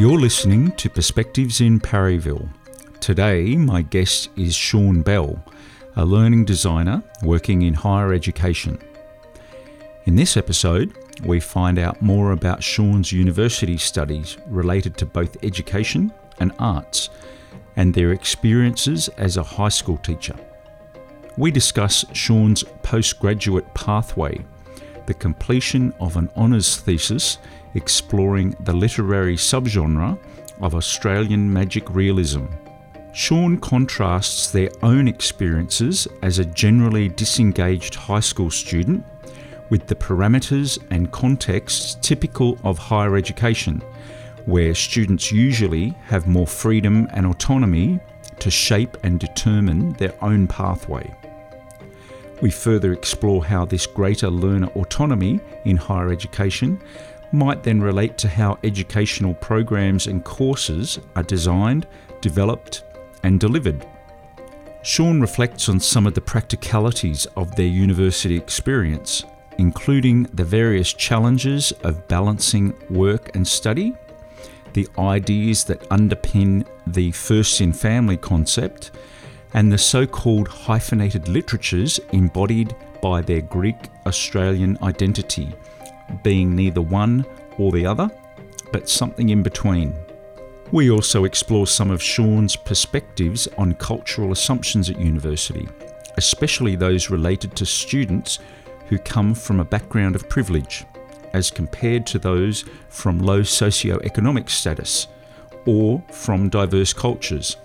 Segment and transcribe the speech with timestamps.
[0.00, 2.48] You're listening to Perspectives in Parryville.
[3.00, 5.44] Today, my guest is Sean Bell,
[5.94, 8.78] a learning designer working in higher education.
[10.06, 16.10] In this episode, we find out more about Sean's university studies related to both education
[16.38, 17.10] and arts
[17.80, 20.36] and their experiences as a high school teacher.
[21.38, 24.44] We discuss Sean's postgraduate pathway,
[25.06, 27.38] the completion of an honours thesis
[27.74, 30.18] exploring the literary subgenre
[30.60, 32.44] of Australian magic realism.
[33.14, 39.02] Sean contrasts their own experiences as a generally disengaged high school student
[39.70, 43.80] with the parameters and contexts typical of higher education,
[44.46, 47.98] where students usually have more freedom and autonomy
[48.38, 51.14] to shape and determine their own pathway.
[52.40, 56.80] We further explore how this greater learner autonomy in higher education
[57.32, 61.86] might then relate to how educational programs and courses are designed,
[62.20, 62.82] developed,
[63.22, 63.86] and delivered.
[64.82, 69.24] Sean reflects on some of the practicalities of their university experience,
[69.58, 73.94] including the various challenges of balancing work and study,
[74.74, 78.90] the ideas that underpin the first in family concept,
[79.54, 85.52] and the so called hyphenated literatures embodied by their Greek Australian identity
[86.22, 87.24] being neither one
[87.58, 88.10] or the other,
[88.72, 89.94] but something in between.
[90.72, 95.68] We also explore some of Sean's perspectives on cultural assumptions at university,
[96.16, 98.38] especially those related to students
[98.86, 100.84] who come from a background of privilege,
[101.32, 105.08] as compared to those from low socio-economic status
[105.66, 107.56] or from diverse cultures,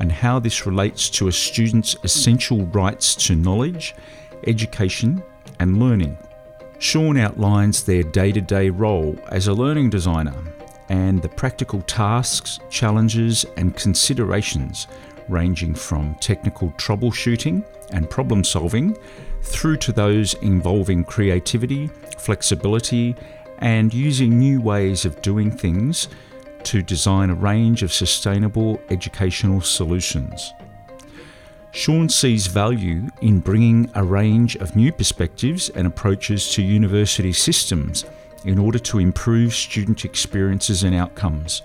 [0.00, 3.94] and how this relates to a student's essential rights to knowledge,
[4.46, 5.22] education,
[5.60, 6.18] and learning.
[6.78, 10.34] Sean outlines their day to day role as a learning designer
[10.88, 14.86] and the practical tasks, challenges, and considerations
[15.28, 18.96] ranging from technical troubleshooting and problem solving
[19.44, 21.88] through to those involving creativity,
[22.18, 23.14] flexibility,
[23.58, 26.08] and using new ways of doing things
[26.64, 30.52] to design a range of sustainable educational solutions.
[31.72, 38.04] Sean sees value in bringing a range of new perspectives and approaches to university systems
[38.44, 41.62] in order to improve student experiences and outcomes.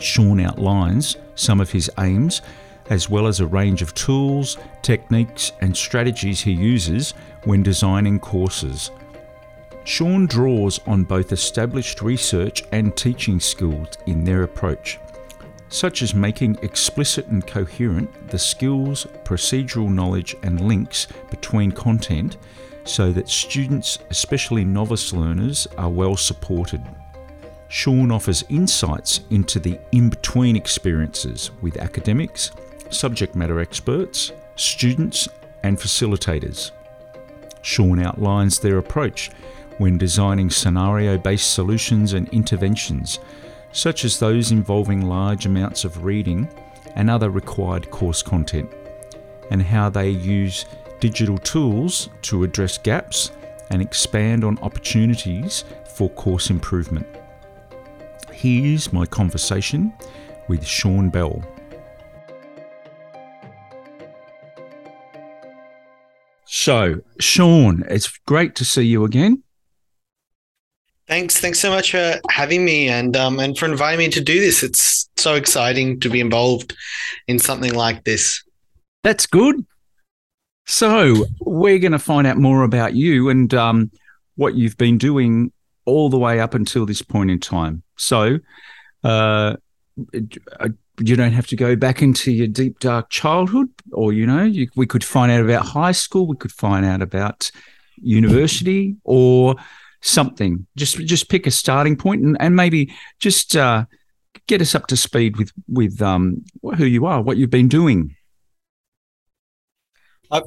[0.00, 2.42] Sean outlines some of his aims
[2.90, 7.12] as well as a range of tools, techniques, and strategies he uses
[7.44, 8.90] when designing courses.
[9.84, 14.98] Sean draws on both established research and teaching skills in their approach
[15.74, 22.36] such as making explicit and coherent the skills, procedural knowledge, and links between content
[22.84, 26.80] so that students, especially novice learners, are well supported.
[27.66, 32.52] Sean offers insights into the in between experiences with academics,
[32.94, 35.28] subject matter experts, students,
[35.62, 36.70] and facilitators.
[37.62, 39.30] Sean outlines their approach
[39.78, 43.18] when designing scenario based solutions and interventions
[43.74, 46.48] such as those involving large amounts of reading
[46.94, 48.70] and other required course content,
[49.50, 50.64] and how they use
[51.00, 53.32] digital tools to address gaps
[53.70, 57.06] and expand on opportunities for course improvement.
[58.32, 59.92] Here's my conversation
[60.46, 61.42] with Sean Bell.
[66.56, 69.42] So, Sean, it's great to see you again.
[71.08, 74.38] Thanks, thanks so much for having me and um, and for inviting me to do
[74.38, 74.62] this.
[74.62, 76.76] It's so exciting to be involved
[77.26, 78.44] in something like this.
[79.02, 79.66] That's good.
[80.64, 83.90] So we're going to find out more about you and um,
[84.36, 85.52] what you've been doing
[85.86, 87.82] all the way up until this point in time.
[87.96, 88.38] So
[89.02, 89.56] uh,
[91.00, 94.68] you don't have to go back into your deep dark childhood, or you know, you,
[94.76, 97.50] we could find out about high school, we could find out about
[97.96, 99.56] university, or
[100.02, 100.66] something.
[100.76, 103.86] Just just pick a starting point and, and maybe just uh,
[104.46, 106.44] get us up to speed with with um,
[106.76, 108.14] who you are, what you've been doing.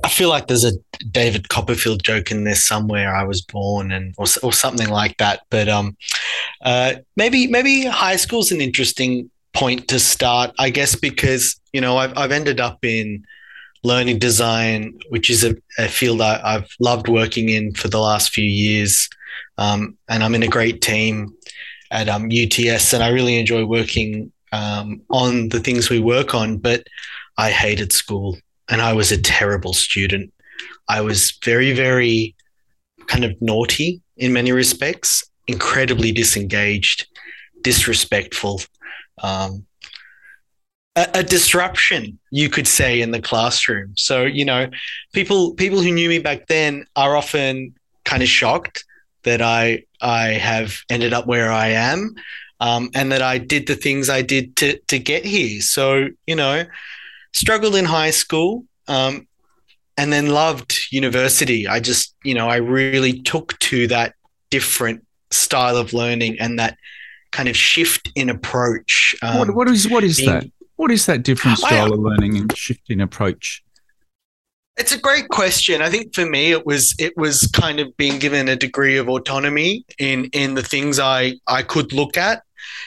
[0.04, 0.74] I feel like there's a
[1.12, 3.16] David Copperfield joke in there somewhere.
[3.16, 5.42] I was born, and or, or something like that.
[5.50, 5.96] But um,
[6.62, 11.98] uh, maybe maybe high school's an interesting point to start, I guess, because you know
[11.98, 13.25] I've I've ended up in
[13.83, 18.31] learning design, which is a, a field I, have loved working in for the last
[18.31, 19.09] few years.
[19.57, 21.33] Um, and I'm in a great team
[21.92, 26.57] at um, UTS, and I really enjoy working um, on the things we work on,
[26.57, 26.86] but
[27.38, 28.38] I hated school
[28.69, 30.33] and I was a terrible student.
[30.89, 32.36] I was very, very
[33.07, 37.07] kind of naughty in many respects, incredibly disengaged,
[37.62, 38.62] disrespectful,
[39.22, 39.66] um,
[40.96, 43.94] a, a, disruption, you could say, in the classroom.
[43.96, 44.69] So you know,
[45.14, 47.75] people people who knew me back then are often
[48.06, 48.84] kind of shocked
[49.24, 52.16] that I I have ended up where I am,
[52.60, 55.62] um, and that I did the things I did to to get here.
[55.62, 56.66] So you know,
[57.34, 58.66] struggled in high school.
[58.88, 59.28] Um,
[59.98, 61.68] and then loved university.
[61.68, 64.13] I just, you know, I really took to that
[64.50, 66.78] different style of learning and that
[67.31, 69.15] kind of shift in approach.
[69.21, 70.51] Um, what, what is what is being, that?
[70.75, 73.63] What is that different style I, of learning and shift in approach?
[74.77, 75.81] It's a great question.
[75.81, 79.09] I think for me, it was it was kind of being given a degree of
[79.09, 82.44] autonomy in in the things I I could look at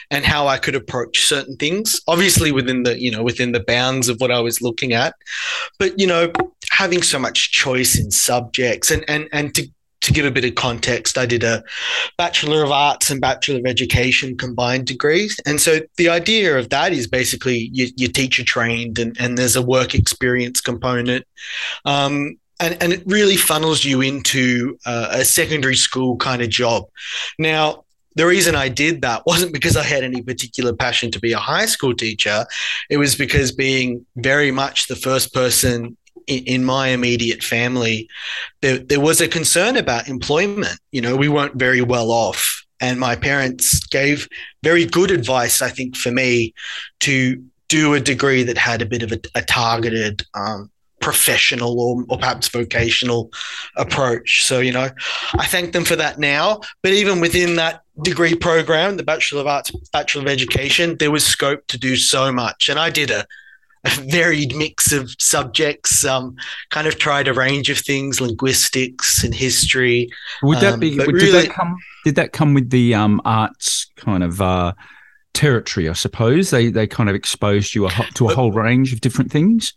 [0.09, 1.99] and how I could approach certain things.
[2.07, 5.15] Obviously, within the you know within the bounds of what I was looking at,
[5.79, 6.31] but you know
[6.69, 9.67] having so much choice in subjects and and and to
[10.01, 11.63] to give a bit of context, I did a
[12.17, 15.39] Bachelor of Arts and Bachelor of Education combined degrees.
[15.45, 19.55] And so the idea of that is basically you, you're teacher trained and, and there's
[19.55, 21.25] a work experience component.
[21.85, 26.85] Um, and, and it really funnels you into uh, a secondary school kind of job.
[27.39, 31.31] Now, the reason I did that wasn't because I had any particular passion to be
[31.31, 32.45] a high school teacher.
[32.89, 35.97] It was because being very much the first person
[36.37, 38.09] in my immediate family,
[38.61, 40.79] there, there was a concern about employment.
[40.91, 42.65] You know, we weren't very well off.
[42.79, 44.27] And my parents gave
[44.63, 46.53] very good advice, I think, for me
[47.01, 50.69] to do a degree that had a bit of a, a targeted um,
[50.99, 53.31] professional or, or perhaps vocational
[53.77, 54.45] approach.
[54.45, 54.89] So, you know,
[55.37, 56.61] I thank them for that now.
[56.81, 61.25] But even within that degree program, the Bachelor of Arts, Bachelor of Education, there was
[61.25, 62.69] scope to do so much.
[62.69, 63.25] And I did a
[63.83, 66.05] a varied mix of subjects.
[66.05, 66.35] Um,
[66.69, 70.09] kind of tried a range of things, linguistics and history.
[70.43, 70.99] Would that be?
[70.99, 71.77] Um, would, really, did that come?
[72.05, 74.73] Did that come with the um, arts kind of uh,
[75.33, 75.89] territory?
[75.89, 79.31] I suppose they they kind of exposed you a, to a whole range of different
[79.31, 79.73] things.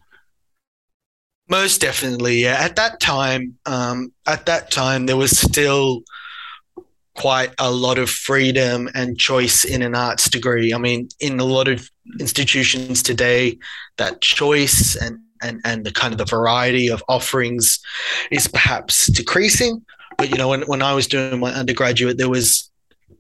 [1.49, 2.57] Most definitely, yeah.
[2.59, 6.03] At that time, um, at that time, there was still
[7.17, 10.75] quite a lot of freedom and choice in an arts degree.
[10.75, 11.89] I mean, in a lot of
[12.21, 13.59] institutions today,
[13.99, 17.81] that choice and and and the kind of the variety of offerings
[18.31, 19.85] is perhaps decreasing.
[20.19, 22.71] But you know, when when I was doing my undergraduate, there was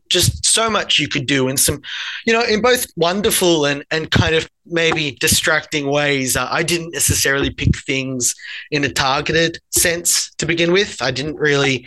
[0.09, 1.81] just so much you could do and some
[2.27, 6.37] you know in both wonderful and and kind of maybe distracting ways.
[6.37, 8.35] Uh, i didn't necessarily pick things
[8.71, 11.03] in a targeted sense to begin with.
[11.03, 11.87] I didn't really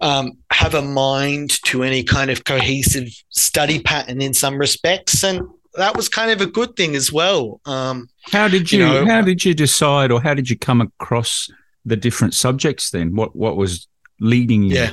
[0.00, 5.42] um, have a mind to any kind of cohesive study pattern in some respects and
[5.74, 7.60] that was kind of a good thing as well.
[7.66, 10.80] Um, how did you, you know, how did you decide or how did you come
[10.80, 11.50] across
[11.84, 13.14] the different subjects then?
[13.14, 13.86] What what was
[14.18, 14.76] leading you?
[14.76, 14.90] Yeah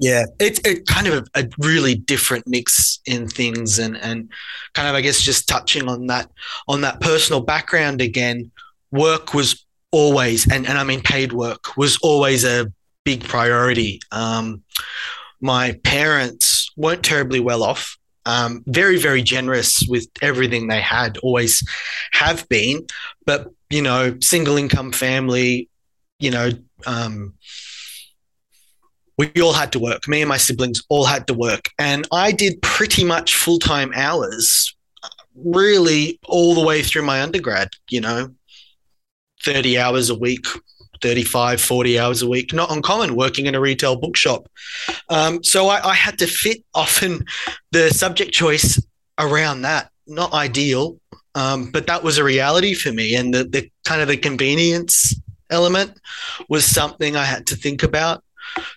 [0.00, 4.30] yeah, it's it kind of a, a, really different mix in things, and and
[4.72, 6.30] kind of I guess just touching on that
[6.66, 8.50] on that personal background again.
[8.90, 12.72] Work was always, and and I mean paid work was always a
[13.04, 14.00] big priority.
[14.10, 14.62] Um,
[15.42, 17.98] my parents weren't terribly well off.
[18.24, 21.62] Um, very very generous with everything they had, always
[22.12, 22.86] have been,
[23.26, 25.68] but you know, single income family,
[26.18, 26.52] you know.
[26.86, 27.34] Um,
[29.20, 30.08] we all had to work.
[30.08, 31.68] Me and my siblings all had to work.
[31.78, 34.74] And I did pretty much full time hours,
[35.34, 38.30] really all the way through my undergrad, you know,
[39.44, 40.46] 30 hours a week,
[41.02, 42.54] 35, 40 hours a week.
[42.54, 44.48] Not uncommon working in a retail bookshop.
[45.10, 47.26] Um, so I, I had to fit often
[47.72, 48.82] the subject choice
[49.18, 49.90] around that.
[50.06, 50.98] Not ideal,
[51.34, 53.14] um, but that was a reality for me.
[53.16, 55.14] And the, the kind of the convenience
[55.50, 56.00] element
[56.48, 58.24] was something I had to think about.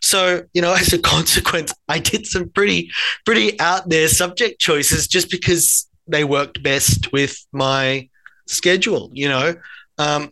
[0.01, 2.91] So, you know, as a consequence, I did some pretty,
[3.25, 8.09] pretty out there subject choices just because they worked best with my
[8.47, 9.55] schedule, you know.
[9.97, 10.31] Um,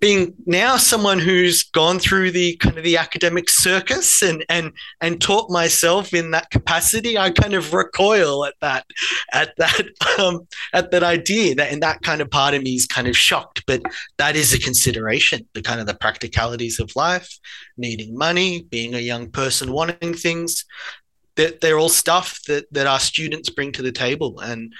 [0.00, 5.20] being now someone who's gone through the kind of the academic circus and and and
[5.20, 8.86] taught myself in that capacity, I kind of recoil at that
[9.32, 9.86] at that
[10.18, 13.16] um, at that idea that and that kind of part of me is kind of
[13.16, 13.82] shocked, but
[14.18, 17.38] that is a consideration, the kind of the practicalities of life,
[17.76, 20.64] needing money, being a young person wanting things.
[21.36, 24.40] That they're all stuff that that our students bring to the table.
[24.40, 24.72] And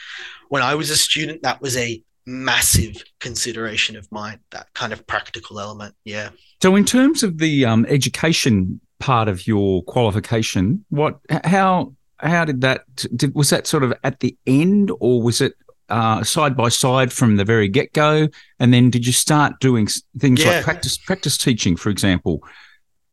[0.48, 5.06] when I was a student, that was a massive consideration of mine that kind of
[5.06, 6.30] practical element yeah
[6.60, 12.60] so in terms of the um, education part of your qualification what how how did
[12.62, 12.84] that?
[13.14, 15.54] Did, was that sort of at the end, or was it
[15.88, 18.28] uh, side by side from the very get go?
[18.58, 20.52] And then did you start doing things yeah.
[20.52, 22.42] like practice practice teaching, for example?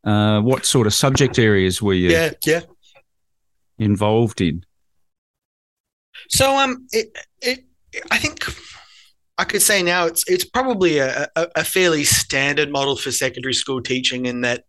[0.04, 2.10] Uh, what sort of subject areas were you?
[2.10, 2.60] Yeah, yeah.
[3.78, 4.64] Involved in.
[6.28, 7.64] So um, it it
[8.10, 8.44] I think
[9.36, 13.54] I could say now it's it's probably a, a, a fairly standard model for secondary
[13.54, 14.64] school teaching in that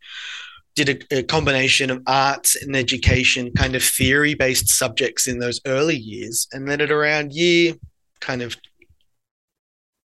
[0.75, 5.61] did a, a, combination of arts and education kind of theory based subjects in those
[5.65, 7.75] early years and then at around year
[8.19, 8.57] kind of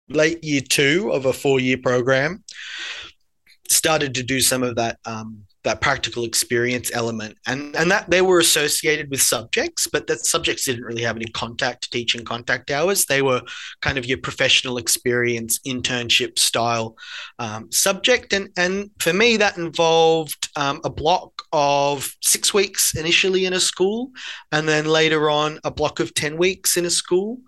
[0.08, 2.42] late year two of a four year program
[3.68, 7.36] started to do some of that um, that practical experience element.
[7.46, 11.26] And and that they were associated with subjects but that subjects didn't really have any
[11.26, 13.04] contact teaching contact hours.
[13.04, 13.42] They were
[13.82, 16.96] kind of your professional experience internship style
[17.38, 18.32] um, subject.
[18.32, 23.60] And and for me that involved um, a block of six weeks initially in a
[23.60, 24.10] school
[24.52, 27.38] and then later on a block of 10 weeks in a school.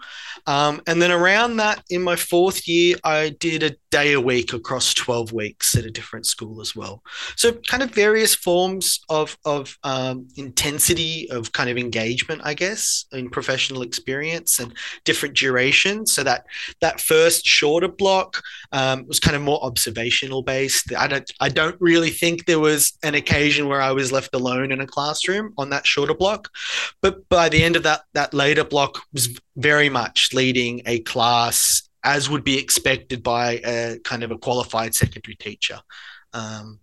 [0.46, 4.52] Um, and then around that in my fourth year i did a day a week
[4.52, 7.02] across 12 weeks at a different school as well
[7.37, 13.04] so kind of various forms of of um, intensity of kind of engagement, I guess,
[13.12, 14.73] in professional experience and
[15.04, 16.14] different durations.
[16.14, 16.47] So that
[16.80, 18.42] that first shorter block
[18.73, 20.95] um, was kind of more observational based.
[20.95, 24.73] I don't I don't really think there was an occasion where I was left alone
[24.73, 26.49] in a classroom on that shorter block,
[27.02, 31.88] but by the end of that that later block was very much leading a class
[32.05, 35.81] as would be expected by a kind of a qualified secondary teacher.
[36.33, 36.81] Um,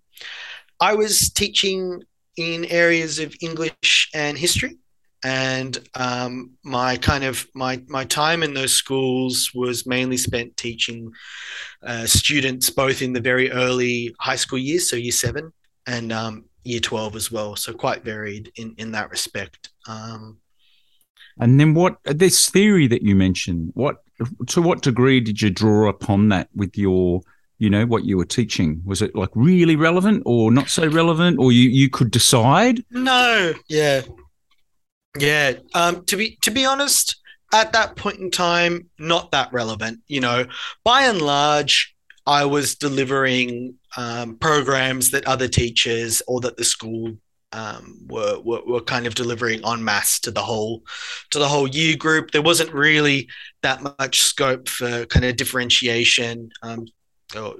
[0.80, 2.04] I was teaching
[2.38, 4.78] in areas of English and history,
[5.24, 11.12] and um, my kind of my my time in those schools was mainly spent teaching
[11.84, 15.52] uh, students both in the very early high school years, so year seven
[15.88, 17.56] and um, year twelve as well.
[17.56, 19.70] So quite varied in in that respect.
[19.88, 20.40] Um,
[21.40, 23.98] and then what this theory that you mentioned, what
[24.48, 27.22] to what degree did you draw upon that with your
[27.58, 28.82] you know what you were teaching?
[28.86, 32.84] Was it like really relevant or not so relevant or you you could decide?
[32.92, 33.54] No.
[33.70, 34.02] Yeah.
[35.18, 35.54] Yeah.
[35.74, 37.22] Um to be to be honest
[37.54, 40.46] at that point in time not that relevant you know.
[40.84, 41.94] By and large
[42.28, 47.16] i was delivering um, programs that other teachers or that the school
[47.56, 50.84] um, were, were, were kind of delivering en masse to the whole
[51.32, 52.32] to the whole year group.
[52.32, 53.30] There wasn't really
[53.64, 56.50] that much scope for kind of differentiation.
[56.62, 56.86] Um,
[57.32, 57.56] so,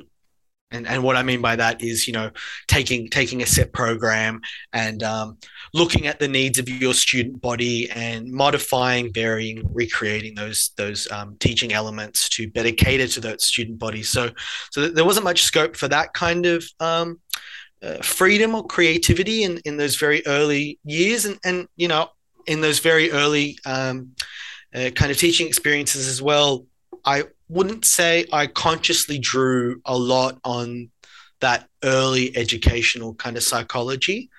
[0.72, 2.32] and, and what I mean by that is, you know,
[2.68, 4.42] taking taking a set program
[4.74, 5.38] and um,
[5.74, 11.38] looking at the needs of your student body and modifying, varying, recreating those those um,
[11.40, 14.04] teaching elements to better cater to that student body.
[14.04, 14.32] So,
[14.72, 17.22] so there wasn't much scope for that kind of um,
[17.86, 22.10] uh, freedom or creativity in, in those very early years, and and you know,
[22.48, 24.16] in those very early um,
[24.74, 26.66] uh, kind of teaching experiences as well.
[27.06, 30.90] I wouldn't say I consciously drew a lot on
[31.42, 34.30] that early educational kind of psychology.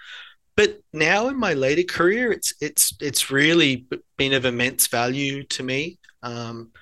[0.56, 3.86] But now in my later career, it's it's it's really
[4.16, 5.98] been of immense value to me.
[6.22, 6.72] Um,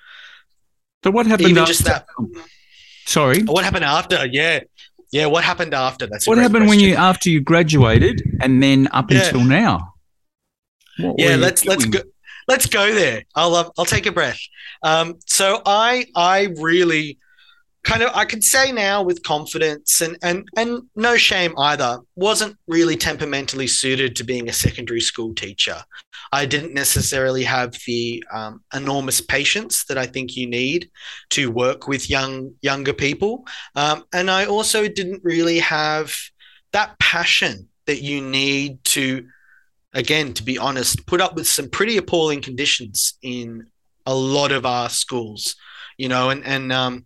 [1.03, 1.49] so what happened?
[1.49, 1.73] Even after?
[1.73, 2.07] just that.
[3.05, 3.43] Sorry.
[3.43, 4.25] What happened after?
[4.25, 4.61] Yeah,
[5.11, 5.25] yeah.
[5.25, 6.07] What happened after?
[6.07, 6.69] That's what happened question.
[6.69, 9.25] when you after you graduated and then up yeah.
[9.25, 9.93] until now.
[10.99, 11.77] What yeah, let's doing?
[11.77, 11.99] let's go
[12.47, 13.23] let's go there.
[13.35, 14.39] I'll uh, I'll take a breath.
[14.83, 17.17] Um, so I I really
[17.85, 22.57] kind of I could say now with confidence and and and no shame either wasn't
[22.67, 25.77] really temperamentally suited to being a secondary school teacher.
[26.31, 30.89] I didn't necessarily have the um, enormous patience that I think you need
[31.29, 36.13] to work with young younger people, um, and I also didn't really have
[36.73, 39.27] that passion that you need to
[39.93, 43.65] again, to be honest, put up with some pretty appalling conditions in
[44.05, 45.55] a lot of our schools,
[45.97, 47.05] you know, and, and um,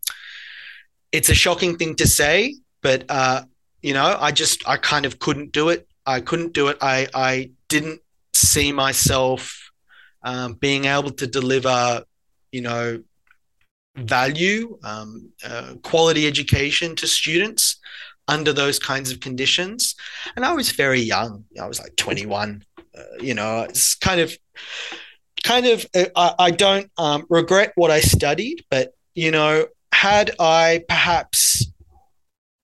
[1.11, 3.43] it's a shocking thing to say, but, uh,
[3.81, 5.87] you know, I just, I kind of couldn't do it.
[6.05, 6.77] I couldn't do it.
[6.81, 8.01] I, I didn't
[8.33, 9.71] see myself
[10.23, 12.03] um, being able to deliver,
[12.51, 13.03] you know,
[13.95, 17.77] value, um, uh, quality education to students
[18.27, 19.95] under those kinds of conditions.
[20.35, 21.45] And I was very young.
[21.59, 22.63] I was like 21
[22.97, 24.37] uh, you know, it's kind of,
[25.43, 30.31] kind of, uh, I, I don't um, regret what I studied, but, you know, had
[30.39, 31.71] I perhaps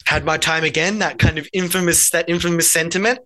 [0.05, 3.20] had my time again, that kind of infamous, that infamous sentiment,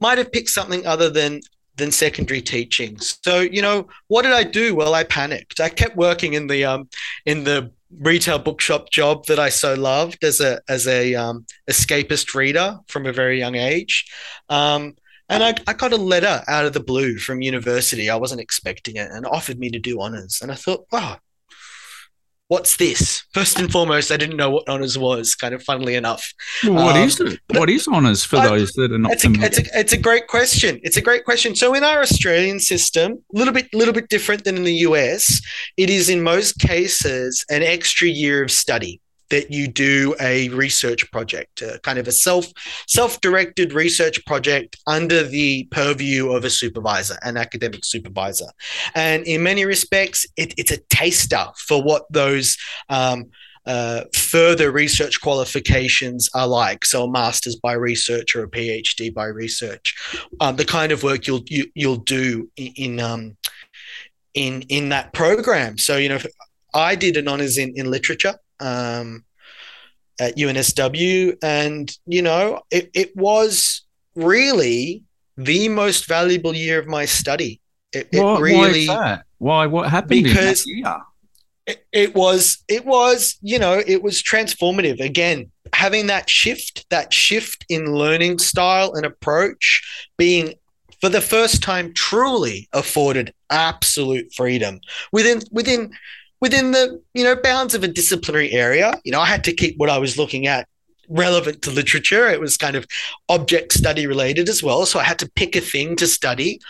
[0.00, 1.40] might have picked something other than
[1.76, 2.98] than secondary teaching.
[2.98, 4.74] So, you know, what did I do?
[4.74, 5.60] Well, I panicked.
[5.60, 6.88] I kept working in the um
[7.24, 7.70] in the
[8.00, 13.06] retail bookshop job that I so loved as a as a um, escapist reader from
[13.06, 14.10] a very young age.
[14.48, 14.96] Um,
[15.28, 18.08] and I, I got a letter out of the blue from university.
[18.08, 20.40] I wasn't expecting it, and offered me to do honors.
[20.40, 21.18] And I thought, wow,
[22.48, 23.24] what's this?
[23.32, 25.34] First and foremost, I didn't know what honors was.
[25.34, 26.32] Kind of funnily enough.
[26.64, 27.40] Well, what um, is it?
[27.50, 29.98] What is honors for I, those that are not it's a, it's, a, it's a
[29.98, 30.80] great question.
[30.82, 31.54] It's a great question.
[31.54, 35.40] So in our Australian system, a little bit little bit different than in the US.
[35.76, 41.10] It is in most cases an extra year of study that you do a research
[41.10, 42.46] project, kind of a self
[42.86, 48.46] self-directed research project under the purview of a supervisor, an academic supervisor.
[48.94, 52.56] And in many respects, it, it's a taster for what those
[52.88, 53.30] um,
[53.66, 56.84] uh, further research qualifications are like.
[56.84, 59.94] So a master's by research or a PhD by research,
[60.40, 63.36] um, the kind of work you'll you, will you will do in in, um,
[64.34, 65.78] in in that program.
[65.78, 66.20] So you know,
[66.74, 69.24] I did an honors in in literature um,
[70.20, 73.82] at UNSW, and you know, it, it was
[74.14, 75.04] really
[75.36, 77.60] the most valuable year of my study.
[77.92, 80.24] It, it why, really why, why What happened?
[80.24, 80.66] Because
[81.66, 87.12] it, it was it was you know it was transformative again having that shift that
[87.12, 90.54] shift in learning style and approach being
[91.00, 94.80] for the first time truly afforded absolute freedom
[95.12, 95.92] within within
[96.40, 98.94] within the you know bounds of a disciplinary area.
[99.04, 100.68] You know, I had to keep what I was looking at
[101.08, 102.28] relevant to literature.
[102.28, 102.86] It was kind of
[103.28, 104.86] object study related as well.
[104.86, 106.60] So I had to pick a thing to study.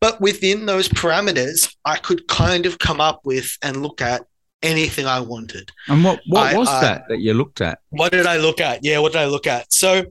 [0.00, 4.26] But within those parameters, I could kind of come up with and look at
[4.62, 5.70] anything I wanted.
[5.88, 7.78] And what, what I, was I, that that you looked at?
[7.90, 8.84] What did I look at?
[8.84, 9.72] Yeah, what did I look at?
[9.72, 10.04] So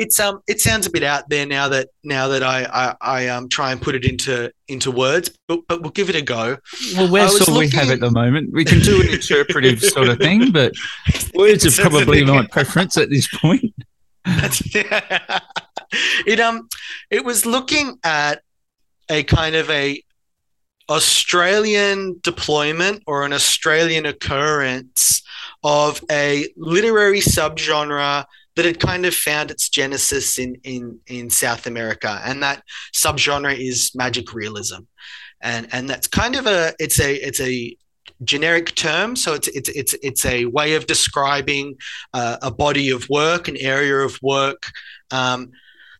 [0.00, 3.28] it's um it sounds a bit out there now that now that I I, I
[3.28, 6.56] um try and put it into into words, but but we'll give it a go.
[6.96, 7.54] Well, all looking...
[7.54, 8.50] we have at the moment?
[8.50, 10.72] We can do an interpretive sort of thing, but
[11.34, 13.74] words are probably my preference at this point.
[14.74, 15.38] yeah.
[16.24, 16.68] It um
[17.10, 18.42] it was looking at
[19.10, 20.00] a kind of a
[20.88, 25.22] Australian deployment or an Australian occurrence
[25.64, 28.24] of a literary subgenre
[28.56, 32.62] that had kind of found its genesis in in in South America, and that
[32.94, 34.80] subgenre is magic realism,
[35.40, 37.76] and and that's kind of a it's a it's a
[38.24, 39.16] generic term.
[39.16, 41.76] So it's it's it's it's a way of describing
[42.12, 44.70] uh, a body of work an area of work
[45.10, 45.50] um,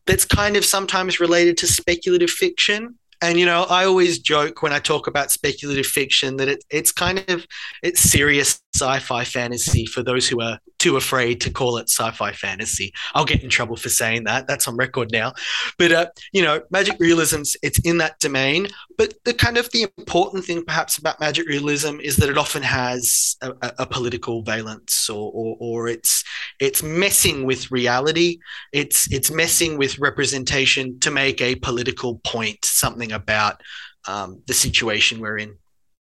[0.07, 2.99] that's kind of sometimes related to speculative fiction.
[3.23, 6.91] And you know, I always joke when I talk about speculative fiction that it, it's
[6.91, 7.47] kind of
[7.83, 12.93] it's serious sci-fi fantasy for those who are too afraid to call it sci-fi fantasy.
[13.15, 14.49] I'll get in trouble for saying that.
[14.49, 15.35] That's on record now.
[15.79, 18.67] But uh, you know, magic realism's it's in that domain.
[18.99, 22.63] But the kind of the important thing perhaps about magic realism is that it often
[22.63, 26.25] has a, a political valence or, or or it's
[26.59, 28.39] it's messing with reality.
[28.73, 33.61] It's it's messing with representation to make a political point, something about
[34.09, 35.57] um, the situation we're in.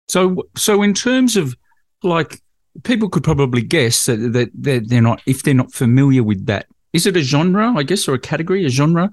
[0.08, 1.54] So so in terms of
[2.02, 2.40] like
[2.83, 6.66] people could probably guess that, that they're, they're not if they're not familiar with that.
[6.92, 9.11] Is it a genre, I guess, or a category, a genre?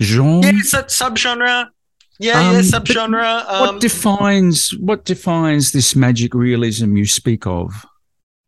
[0.00, 0.42] Genre?
[0.42, 1.68] Yeah, it's a subgenre.
[2.18, 3.44] Yeah, um, yeah, subgenre.
[3.46, 7.86] Um, what defines what defines this magic realism you speak of?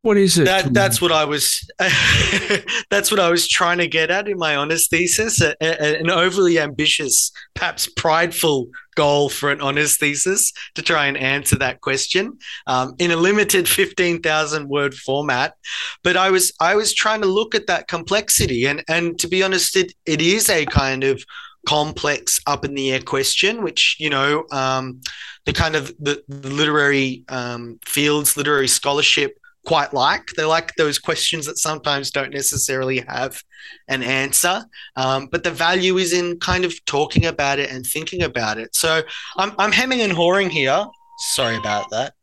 [0.03, 0.47] What is it?
[0.47, 1.69] That, that's what I was.
[2.91, 5.43] that's what I was trying to get at in my honors thesis.
[5.43, 11.19] A, a, an overly ambitious, perhaps prideful goal for an honors thesis to try and
[11.19, 15.55] answer that question um, in a limited fifteen thousand word format.
[16.03, 19.43] But I was I was trying to look at that complexity, and and to be
[19.43, 21.23] honest, it, it is a kind of
[21.67, 24.99] complex up in the air question which you know um,
[25.45, 29.37] the kind of the, the literary um, fields literary scholarship
[29.67, 30.29] quite like.
[30.37, 33.43] They like those questions that sometimes don't necessarily have
[33.89, 34.65] an answer,
[34.97, 38.75] um, but the value is in kind of talking about it and thinking about it.
[38.75, 39.03] So
[39.37, 40.87] I'm, I'm hemming and hawing here.
[41.19, 42.15] Sorry about that.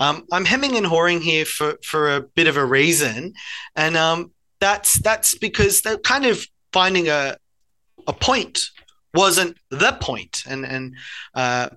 [0.00, 3.34] Um, I'm hemming and hawing here for, for a bit of a reason,
[3.76, 7.36] and um, that's that's because they're kind of finding a
[8.06, 8.70] a point
[9.14, 10.96] wasn't the point, and and
[11.34, 11.68] uh,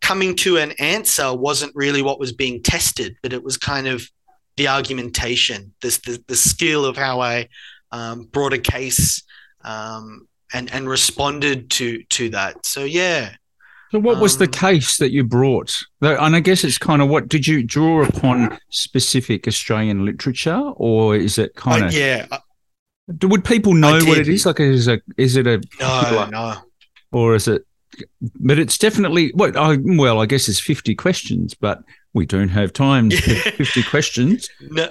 [0.00, 4.08] coming to an answer wasn't really what was being tested, but it was kind of
[4.56, 7.48] the argumentation, this the, the skill of how I
[7.92, 9.22] um, brought a case
[9.64, 12.64] um, and and responded to to that.
[12.66, 13.34] So yeah.
[13.90, 15.78] So what was the um, case that you brought?
[16.00, 21.14] And I guess it's kind of what did you draw upon specific Australian literature, or
[21.14, 22.26] is it kind uh, of yeah?
[23.22, 24.46] Would people know what it is?
[24.46, 26.56] Like, is it is it a no, no,
[27.12, 27.64] or is it?
[28.40, 29.56] But it's definitely what.
[29.56, 33.16] I, well, I guess it's fifty questions, but we don't have time for
[33.50, 34.48] 50 questions.
[34.60, 34.88] No,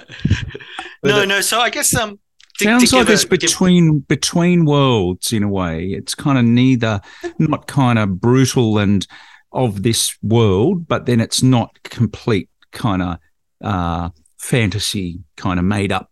[1.03, 1.41] no, no.
[1.41, 2.19] So I guess um,
[2.57, 4.07] Sounds like it's between give...
[4.07, 5.87] between worlds in a way.
[5.87, 7.01] It's kind of neither,
[7.39, 9.07] not kind of brutal and
[9.51, 13.17] of this world, but then it's not complete kind of
[13.63, 16.11] uh, fantasy, kind of made up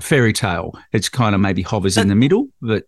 [0.00, 0.74] fairy tale.
[0.92, 2.84] It's kind of maybe hovers that, in the middle, but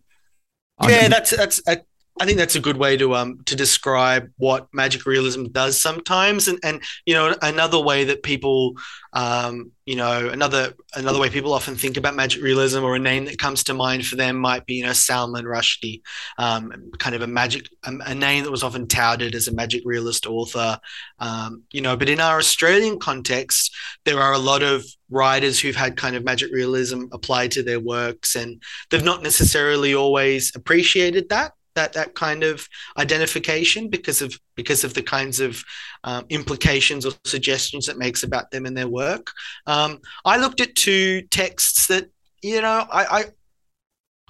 [0.87, 1.83] yeah, that's that's I
[2.23, 6.61] think that's a good way to um to describe what magic realism does sometimes, and
[6.63, 8.77] and you know another way that people
[9.15, 13.25] um you know another another way people often think about magic realism or a name
[13.25, 16.03] that comes to mind for them might be you know Salman Rushdie,
[16.39, 19.83] um, kind of a magic a, a name that was often touted as a magic
[19.85, 20.79] realist author,
[21.19, 21.97] um, you know.
[21.97, 23.75] But in our Australian context,
[24.05, 27.81] there are a lot of writers who've had kind of magic realism applied to their
[27.81, 34.39] works, and they've not necessarily always appreciated that that that kind of identification because of
[34.55, 35.63] because of the kinds of
[36.05, 39.31] um, implications or suggestions it makes about them and their work.
[39.67, 42.11] Um, I looked at two texts that
[42.43, 43.25] you know I I,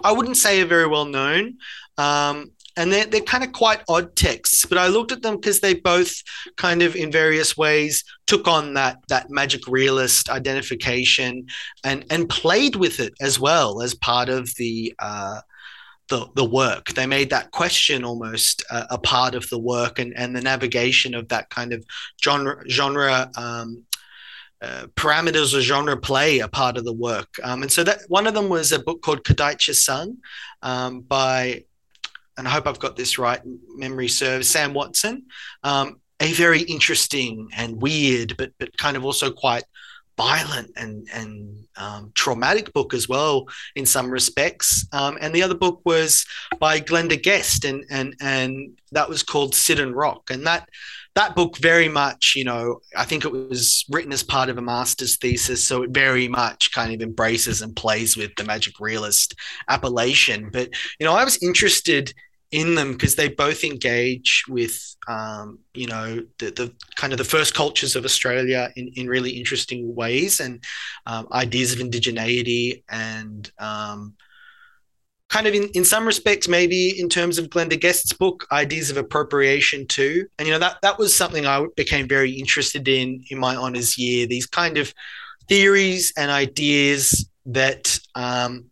[0.02, 1.58] I wouldn't say are very well known.
[1.96, 5.60] Um, and they're, they're kind of quite odd texts, but I looked at them because
[5.60, 6.12] they both
[6.56, 11.46] kind of in various ways took on that that magic realist identification
[11.84, 15.40] and and played with it as well as part of the uh,
[16.08, 16.88] the, the work.
[16.90, 21.14] They made that question almost a, a part of the work and, and the navigation
[21.14, 21.84] of that kind of
[22.22, 23.84] genre genre um,
[24.60, 27.28] uh, parameters or genre play a part of the work.
[27.42, 30.18] Um, and so that one of them was a book called Kadaitcha Sung
[30.62, 31.64] um, by,
[32.38, 33.40] and I hope I've got this right,
[33.76, 35.24] memory serves, Sam Watson.
[35.62, 39.64] Um, a very interesting and weird, but but kind of also quite
[40.16, 44.86] violent and and um, traumatic book as well in some respects.
[44.92, 46.24] Um, and the other book was
[46.58, 50.30] by Glenda Guest, and and and that was called Siddon Rock.
[50.30, 50.68] And that
[51.14, 54.62] that book very much, you know, I think it was written as part of a
[54.62, 59.34] master's thesis, so it very much kind of embraces and plays with the magic realist
[59.68, 60.50] appellation.
[60.52, 62.12] But you know, I was interested
[62.54, 67.24] in them because they both engage with um, you know the, the kind of the
[67.24, 70.62] first cultures of Australia in, in really interesting ways and
[71.06, 74.14] um, ideas of indigeneity and um,
[75.28, 78.96] kind of in, in some respects maybe in terms of Glenda Guest's book ideas of
[78.96, 80.24] appropriation too.
[80.38, 83.98] And you know that that was something I became very interested in in my honors
[83.98, 84.94] year these kind of
[85.48, 88.70] theories and ideas that um,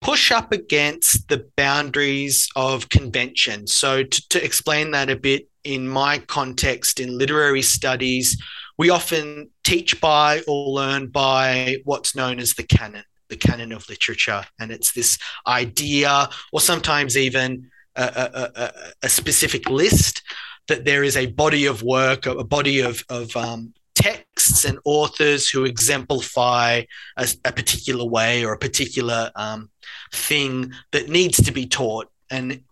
[0.00, 3.66] push up against the boundaries of convention.
[3.66, 8.40] So, to, to, explain that a bit in my context in literary studies,
[8.78, 13.88] we often teach by or learn by what's known as the canon, the canon of
[13.88, 14.44] literature.
[14.58, 20.22] And it's this idea, or sometimes even a, a, a, a specific list,
[20.68, 25.48] that there is a body of work, a body of, of um, texts and authors
[25.48, 26.82] who exemplify
[27.16, 29.70] a, a, particular way or a particular um,
[30.12, 32.10] thing that needs to be taught.
[32.30, 32.62] And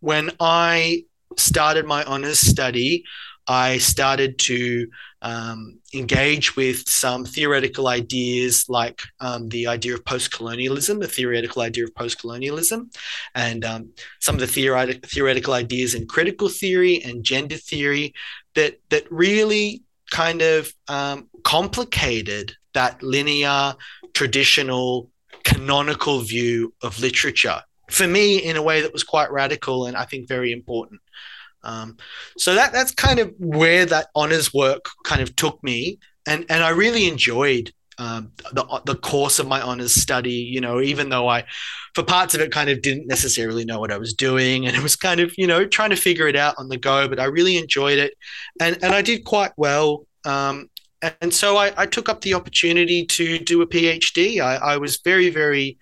[0.00, 1.04] when I
[1.36, 3.04] started my honors study,
[3.46, 4.88] I started to
[5.20, 11.62] um, engage with some theoretical ideas like um, the idea of post colonialism, the theoretical
[11.62, 12.90] idea of post colonialism,
[13.34, 18.14] and um, some of the theoretic, theoretical ideas in critical theory and gender theory
[18.54, 19.82] that, that really
[20.14, 23.74] kind of um, complicated that linear,
[24.12, 25.10] traditional
[25.42, 30.04] canonical view of literature for me in a way that was quite radical and I
[30.04, 31.00] think very important.
[31.64, 31.96] Um,
[32.38, 36.62] so that that's kind of where that honors work kind of took me, and and
[36.62, 40.32] I really enjoyed um, the the course of my honors study.
[40.32, 41.44] You know, even though I,
[41.94, 44.82] for parts of it, kind of didn't necessarily know what I was doing, and it
[44.82, 47.08] was kind of you know trying to figure it out on the go.
[47.08, 48.14] But I really enjoyed it,
[48.60, 50.06] and and I did quite well.
[50.24, 50.70] Um,
[51.20, 54.40] and so I, I, took up the opportunity to do a PhD.
[54.40, 55.76] I, I was very, very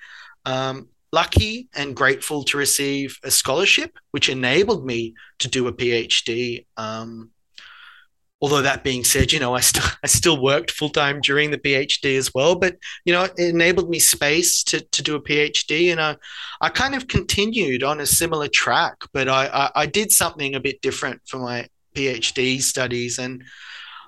[0.45, 6.67] um, lucky and grateful to receive a scholarship, which enabled me to do a PhD.
[6.77, 7.31] Um,
[8.43, 11.59] although that being said, you know, I still I still worked full time during the
[11.59, 12.57] PhD as well.
[12.57, 12.77] But
[13.07, 16.17] you know, it enabled me space to to do a PhD, and I
[16.61, 20.61] I kind of continued on a similar track, but I I, I did something a
[20.61, 23.43] bit different for my PhD studies and.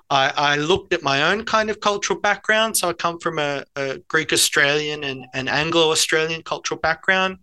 [0.07, 2.77] I, I, looked at my own kind of cultural background.
[2.77, 7.39] So I come from a, a Greek Australian and, and Anglo Australian cultural background.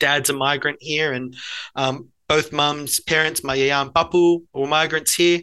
[0.00, 1.36] Dad's a migrant here, and
[1.74, 5.40] um, both mums, parents, my and papu, were migrants here.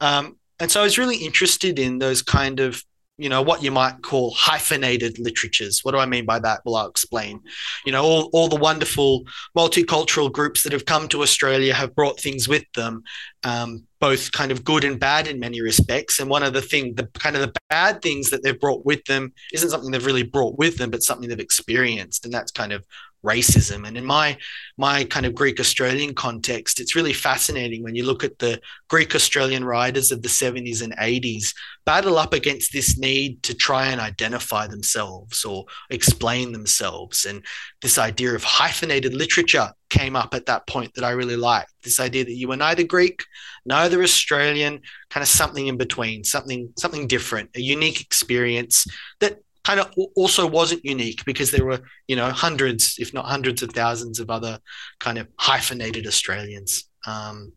[0.00, 2.82] Um, and so I was really interested in those kind of
[3.18, 5.80] you know what you might call hyphenated literatures.
[5.82, 6.60] What do i mean by that?
[6.64, 7.40] Well i'll explain.
[7.84, 9.24] You know all, all the wonderful
[9.56, 13.02] multicultural groups that have come to australia have brought things with them.
[13.42, 16.20] Um, both kind of good and bad in many respects.
[16.20, 19.04] And one of the thing, the kind of the bad things that they've brought with
[19.06, 22.72] them isn't something they've really brought with them, but something they've experienced, and that's kind
[22.72, 22.84] of
[23.24, 23.84] racism.
[23.84, 24.38] And in my
[24.78, 29.16] my kind of Greek Australian context, it's really fascinating when you look at the Greek
[29.16, 31.52] Australian writers of the 70s and 80s
[31.84, 37.24] battle up against this need to try and identify themselves or explain themselves.
[37.24, 37.44] And
[37.82, 41.72] this idea of hyphenated literature came up at that point that I really liked.
[41.82, 43.24] This idea that you were neither Greek,
[43.64, 48.86] neither Australian, kind of something in between, something something different, a unique experience
[49.20, 53.62] that kind of also wasn't unique because there were, you know, hundreds, if not hundreds
[53.62, 54.60] of thousands of other
[55.00, 56.88] kind of hyphenated Australians.
[57.04, 57.52] Um,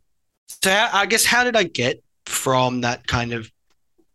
[0.63, 3.49] so I guess how did I get from that kind of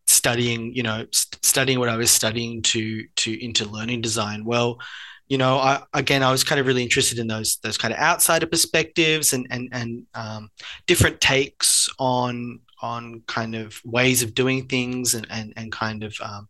[0.07, 4.45] studying, you know, st- studying what I was studying to to into learning design?
[4.45, 4.79] Well,
[5.29, 8.01] you know, I, again, I was kind of really interested in those those kind of
[8.01, 10.51] outsider perspectives and and and um,
[10.87, 16.15] different takes on on kind of ways of doing things and and and kind of
[16.21, 16.49] um,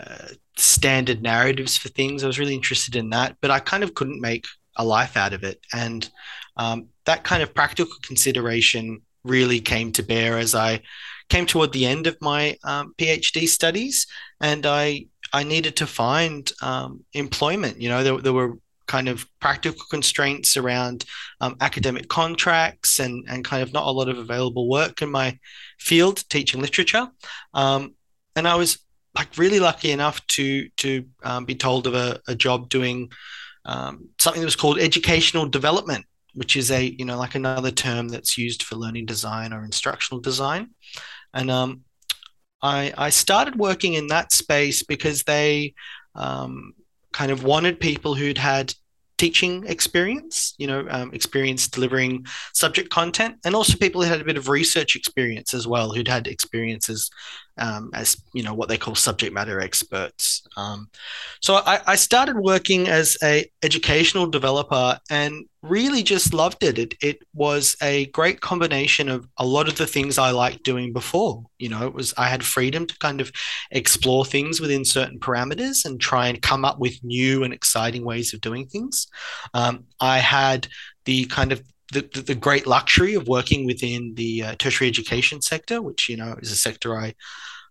[0.00, 2.22] uh, standard narratives for things.
[2.22, 5.32] I was really interested in that, but I kind of couldn't make a life out
[5.32, 5.58] of it.
[5.72, 6.08] And
[6.56, 10.82] um, that kind of practical consideration really came to bear as I
[11.28, 14.06] came toward the end of my um, PhD studies,
[14.40, 17.80] and I I needed to find um, employment.
[17.80, 21.04] You know, there, there were kind of practical constraints around
[21.40, 25.38] um, academic contracts and and kind of not a lot of available work in my
[25.78, 27.08] field teaching literature.
[27.52, 27.94] Um,
[28.34, 28.78] and I was
[29.16, 33.10] like really lucky enough to to um, be told of a, a job doing
[33.64, 38.08] um, something that was called educational development, which is a you know like another term
[38.08, 40.70] that's used for learning design or instructional design,
[41.34, 41.82] and um,
[42.62, 45.74] I I started working in that space because they
[46.14, 46.72] um,
[47.12, 48.74] kind of wanted people who'd had
[49.18, 54.24] teaching experience, you know, um, experience delivering subject content, and also people who had a
[54.24, 57.10] bit of research experience as well, who'd had experiences
[57.58, 60.46] um, as you know what they call subject matter experts.
[60.56, 60.88] Um,
[61.40, 66.78] so I, I, started working as a educational developer and really just loved it.
[66.78, 70.92] It it was a great combination of a lot of the things I liked doing
[70.92, 71.44] before.
[71.58, 73.32] You know, it was I had freedom to kind of
[73.70, 78.34] explore things within certain parameters and try and come up with new and exciting ways
[78.34, 79.06] of doing things.
[79.54, 80.68] Um, I had
[81.06, 85.40] the kind of the, the, the, great luxury of working within the uh, tertiary education
[85.40, 87.14] sector, which you know is a sector I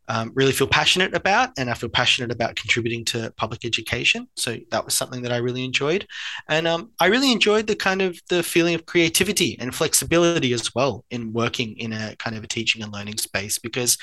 [0.07, 4.27] um, really feel passionate about, and I feel passionate about contributing to public education.
[4.35, 6.05] So that was something that I really enjoyed,
[6.47, 10.73] and um, I really enjoyed the kind of the feeling of creativity and flexibility as
[10.75, 13.97] well in working in a kind of a teaching and learning space because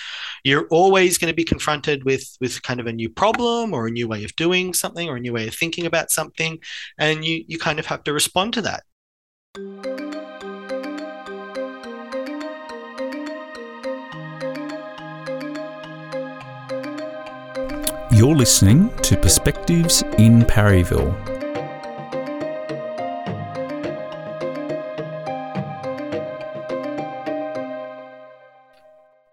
[0.44, 3.90] you're always going to be confronted with with kind of a new problem or a
[3.90, 6.58] new way of doing something or a new way of thinking about something,
[6.98, 9.91] and you you kind of have to respond to that.
[18.22, 21.12] You're listening to Perspectives in Parryville.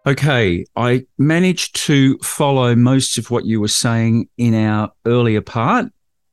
[0.08, 5.86] Okay, I managed to follow most of what you were saying in our earlier part,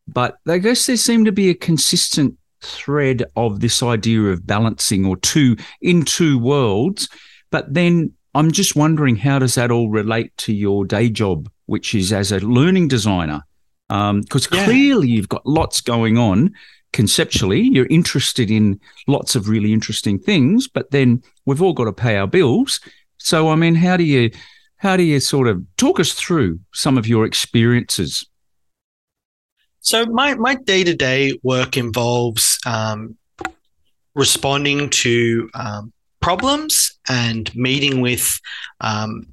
[0.09, 5.05] but I guess there seemed to be a consistent thread of this idea of balancing
[5.05, 7.11] or two in two worlds.
[7.51, 11.95] But then I'm just wondering how does that all relate to your day job which
[11.95, 13.43] is as a learning designer.
[13.89, 14.65] Because um, yeah.
[14.65, 16.53] clearly you've got lots going on
[16.93, 17.61] conceptually.
[17.61, 22.17] You're interested in lots of really interesting things, but then we've all got to pay
[22.17, 22.81] our bills.
[23.19, 24.31] So, I mean, how do you
[24.79, 28.27] how do you sort of talk us through some of your experiences?
[29.81, 33.17] So, my my day to day work involves um,
[34.15, 38.41] responding to um, problems and meeting with
[38.81, 39.27] um,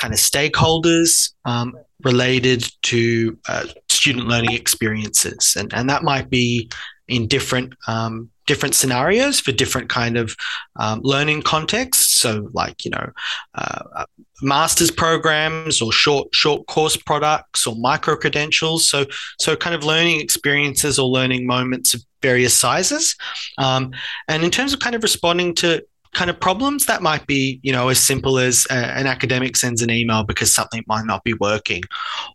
[0.00, 6.70] kind of stakeholders um, related to uh, student learning experiences, and and that might be
[7.08, 10.34] in different um, different scenarios for different kind of
[10.76, 12.14] um, learning contexts.
[12.16, 13.10] So, like you know,
[13.54, 14.04] uh,
[14.42, 18.88] master's programs or short short course products or micro credentials.
[18.88, 19.04] So,
[19.38, 23.16] so kind of learning experiences or learning moments of various sizes.
[23.58, 23.92] Um,
[24.28, 27.72] and in terms of kind of responding to kind of problems that might be you
[27.72, 31.34] know as simple as a, an academic sends an email because something might not be
[31.34, 31.82] working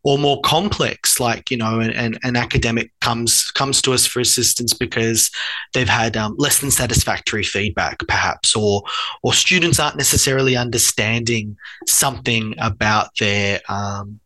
[0.03, 4.73] or more complex like you know an, an academic comes comes to us for assistance
[4.73, 5.29] because
[5.73, 8.83] they've had um, less than satisfactory feedback perhaps or
[9.23, 14.19] or students aren't necessarily understanding something about their um,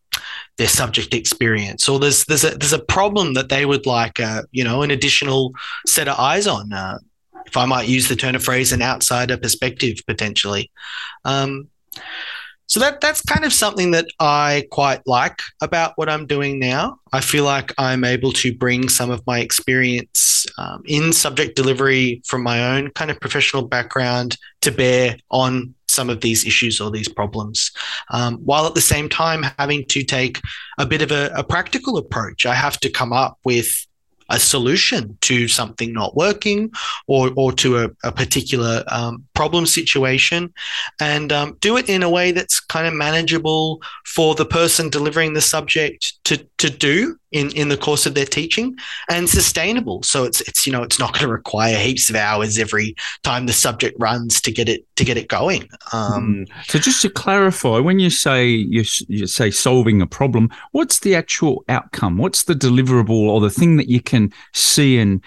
[0.57, 4.43] their subject experience, or there's there's a there's a problem that they would like, uh,
[4.51, 5.53] you know, an additional
[5.87, 6.71] set of eyes on.
[6.73, 6.99] Uh,
[7.45, 10.71] if I might use the turn of phrase, an outsider perspective potentially.
[11.25, 11.69] Um,
[12.69, 16.99] so that that's kind of something that I quite like about what I'm doing now.
[17.11, 22.21] I feel like I'm able to bring some of my experience um, in subject delivery
[22.27, 26.91] from my own kind of professional background to bear on some of these issues or
[26.91, 27.71] these problems,
[28.11, 30.39] um, while at the same time having to take
[30.77, 32.45] a bit of a, a practical approach.
[32.45, 33.87] I have to come up with
[34.29, 36.71] a solution to something not working
[37.07, 40.53] or, or to a, a particular um, problem situation
[40.99, 45.33] and um, do it in a way that's kind of manageable for the person delivering
[45.33, 48.75] the subject to, to do in, in the course of their teaching
[49.09, 50.01] and sustainable.
[50.03, 53.45] So it's it's you know it's not going to require heaps of hours every time
[53.45, 55.69] the subject runs to get it to get it going.
[55.93, 56.61] Um, hmm.
[56.67, 61.15] so just to clarify, when you say you, you say solving a problem, what's the
[61.15, 62.17] actual outcome?
[62.17, 65.23] What's the deliverable or the thing that you can see and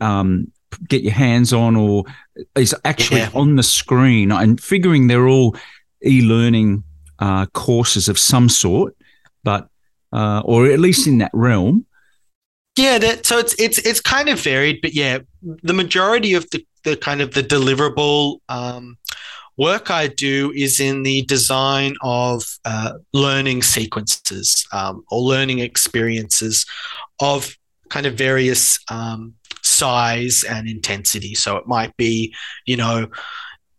[0.00, 0.50] um,
[0.88, 2.04] get your hands on, or
[2.54, 3.30] is actually yeah.
[3.34, 4.30] on the screen?
[4.30, 5.56] And figuring they're all
[6.04, 6.84] e-learning
[7.18, 8.96] uh, courses of some sort,
[9.44, 9.68] but
[10.12, 11.86] uh, or at least in that realm.
[12.76, 16.64] Yeah, that, so it's it's it's kind of varied, but yeah, the majority of the,
[16.84, 18.96] the kind of the deliverable um,
[19.56, 26.64] work I do is in the design of uh, learning sequences um, or learning experiences
[27.20, 27.54] of
[27.90, 31.34] kind of various um, size and intensity.
[31.34, 32.34] So it might be,
[32.66, 33.08] you know,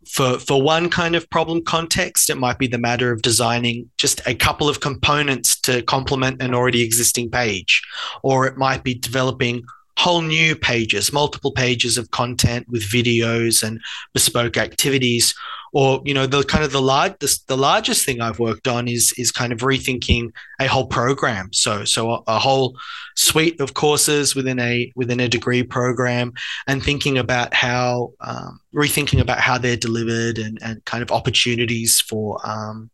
[0.07, 4.21] for for one kind of problem context, it might be the matter of designing just
[4.25, 7.81] a couple of components to complement an already existing page,
[8.23, 9.63] or it might be developing
[9.97, 13.79] whole new pages, multiple pages of content with videos and
[14.13, 15.35] bespoke activities,
[15.73, 18.87] or you know the kind of the large the, the largest thing I've worked on
[18.87, 21.53] is is kind of rethinking a whole program.
[21.53, 22.77] So so a, a, whole
[23.15, 26.33] suite of courses within a within a degree program,
[26.67, 32.01] and thinking about how um, rethinking about how they're delivered and and kind of opportunities
[32.01, 32.89] for um,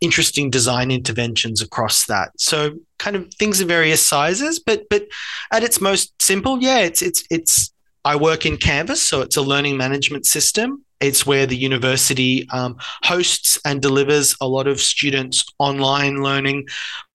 [0.00, 2.30] interesting design interventions across that.
[2.38, 5.06] So kind of things of various sizes, but but
[5.52, 7.72] at its most simple, yeah, it's it's it's
[8.04, 10.84] I work in Canvas, so it's a learning management system.
[11.00, 16.68] It's where the university um, hosts and delivers a lot of students' online learning,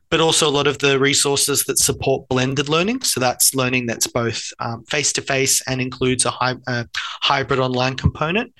[0.09, 3.01] but also a lot of the resources that support blended learning.
[3.01, 4.51] So that's learning that's both
[4.87, 6.85] face to face and includes a hy- uh,
[7.21, 8.53] hybrid online component.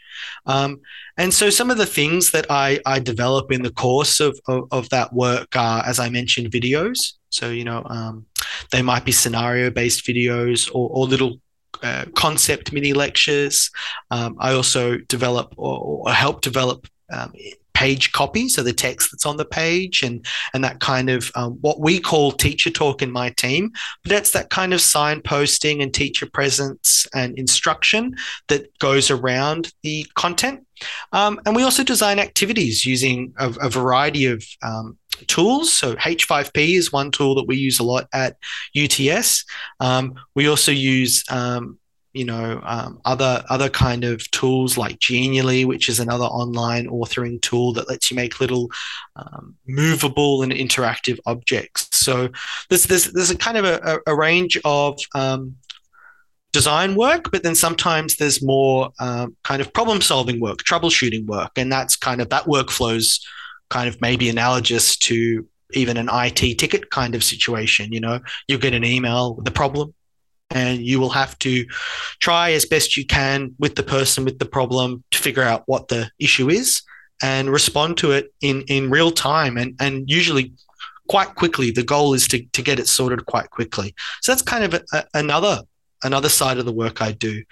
[0.46, 0.80] Um,
[1.18, 4.68] and so some of the things that I, I develop in the course of, of,
[4.72, 7.14] of that work are, as I mentioned, videos.
[7.30, 8.26] So, you know, um,
[8.72, 11.40] they might be scenario based videos or, or little
[11.84, 13.72] uh, concept mini lectures.
[14.12, 17.34] Um, I also develop or, or help develop um,
[17.76, 21.58] page copy, so the text that's on the page, and and that kind of um,
[21.62, 23.72] what we call teacher talk in my team.
[24.04, 28.16] But that's that kind of signposting and teacher presence and instruction
[28.48, 30.66] that goes around the content.
[31.12, 34.98] Um, and we also design activities using a, a variety of um,
[35.28, 35.74] tools.
[35.74, 38.38] So H5P is one tool that we use a lot at
[38.76, 39.46] UTS.
[39.80, 41.80] Um, we also use um,
[42.14, 47.42] you know um, other other kind of tools like Genially, which is another online authoring
[47.42, 48.72] tool that lets you make little
[49.18, 51.90] um, movable and interactive objects.
[51.92, 52.30] So
[52.70, 55.58] there's there's, there's a kind of a, a range of um,
[56.54, 61.52] design work, but then sometimes there's more um, kind of problem solving work, troubleshooting work,
[61.58, 63.20] and that's kind of that workflows
[63.70, 67.92] kind of maybe analogous to even an IT ticket kind of situation.
[67.92, 69.94] You know, you get an email with a problem,
[70.52, 71.66] and you will have to
[72.20, 75.88] try as best you can with the person with the problem to figure out what
[75.88, 76.82] the issue is
[77.22, 79.58] and respond to it in in real time.
[79.58, 80.54] And and usually
[81.08, 83.94] quite quickly the goal is to, to get it sorted quite quickly.
[84.22, 85.62] So that's kind of a, a, another
[86.04, 87.44] another side of the work i do.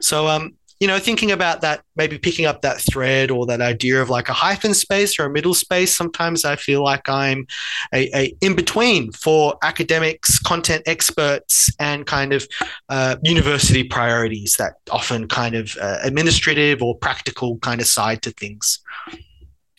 [0.00, 4.00] So um you know, thinking about that, maybe picking up that thread or that idea
[4.00, 5.94] of like a hyphen space or a middle space.
[5.94, 7.46] Sometimes I feel like I'm
[7.92, 12.46] a, a in between for academics, content experts, and kind of
[12.88, 14.54] uh, university priorities.
[14.56, 18.78] That often kind of uh, administrative or practical kind of side to things.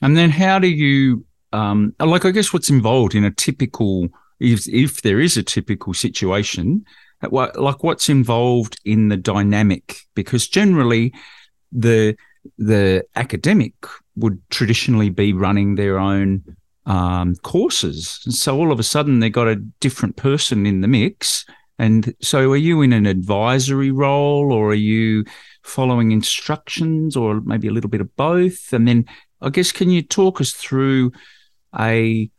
[0.02, 2.26] And then, how do you um, like?
[2.26, 4.10] I guess what's involved in a typical,
[4.42, 6.86] if if there is a typical situation
[7.22, 10.02] like what's involved in the dynamic?
[10.16, 11.14] Because generally
[11.72, 12.16] the
[12.58, 13.74] the academic
[14.16, 16.44] would traditionally be running their own
[16.86, 18.20] um, courses.
[18.30, 21.46] So all of a sudden they've got a different person in the mix.
[21.78, 25.24] And so are you in an advisory role or are you
[25.64, 28.74] following instructions or maybe a little bit of both?
[28.74, 29.06] And then
[29.42, 31.12] i guess can you talk us through
[31.80, 32.30] a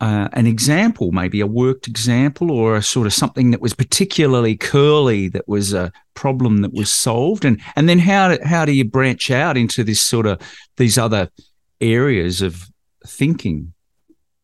[0.00, 4.56] uh, an example, maybe a worked example or a sort of something that was particularly
[4.56, 8.72] curly that was a problem that was solved, and and then how do, how do
[8.72, 10.40] you branch out into this sort of
[10.76, 11.30] these other
[11.80, 12.68] areas of
[13.06, 13.72] thinking?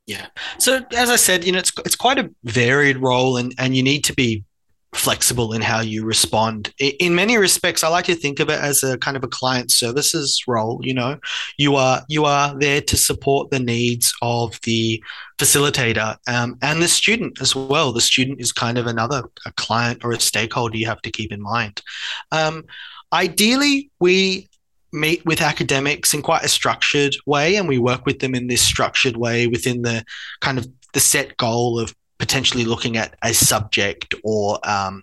[0.07, 0.27] Yeah.
[0.59, 3.83] So as I said, you know, it's it's quite a varied role, and and you
[3.83, 4.45] need to be
[4.93, 6.73] flexible in how you respond.
[6.79, 9.71] In many respects, I like to think of it as a kind of a client
[9.71, 10.81] services role.
[10.83, 11.19] You know,
[11.57, 15.03] you are you are there to support the needs of the
[15.39, 17.93] facilitator um, and the student as well.
[17.93, 21.33] The student is kind of another a client or a stakeholder you have to keep
[21.33, 21.83] in mind.
[22.31, 22.65] Um,
[23.13, 24.49] ideally, we
[24.93, 28.61] meet with academics in quite a structured way and we work with them in this
[28.61, 30.05] structured way within the
[30.41, 35.03] kind of the set goal of potentially looking at a subject or um,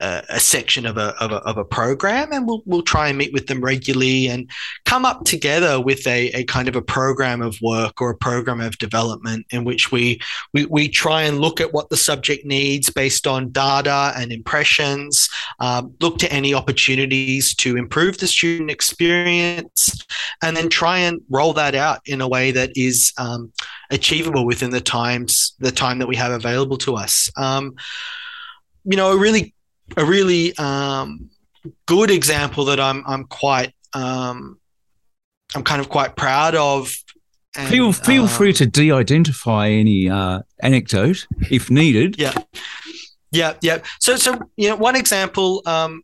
[0.00, 3.18] a, a, section of a, of a, of a program and we'll, we'll try and
[3.18, 4.50] meet with them regularly and
[4.86, 8.62] come up together with a, a kind of a program of work or a program
[8.62, 10.18] of development in which we,
[10.54, 15.28] we, we try and look at what the subject needs based on data and impressions,
[15.60, 20.06] um, look to any opportunities to improve the student experience,
[20.42, 23.52] and then try and roll that out in a way that is um,
[23.90, 27.30] achievable within the times the time that we have available to us.
[27.36, 27.74] Um,
[28.84, 29.54] you know, a really
[29.96, 31.30] a really um,
[31.86, 34.58] good example that I'm I'm quite um,
[35.54, 36.94] I'm kind of quite proud of.
[37.56, 42.18] And, feel feel um, free to de-identify any uh, anecdote if needed.
[42.18, 42.34] Yeah,
[43.32, 43.78] yeah, yeah.
[43.98, 46.02] So so you know, one example um,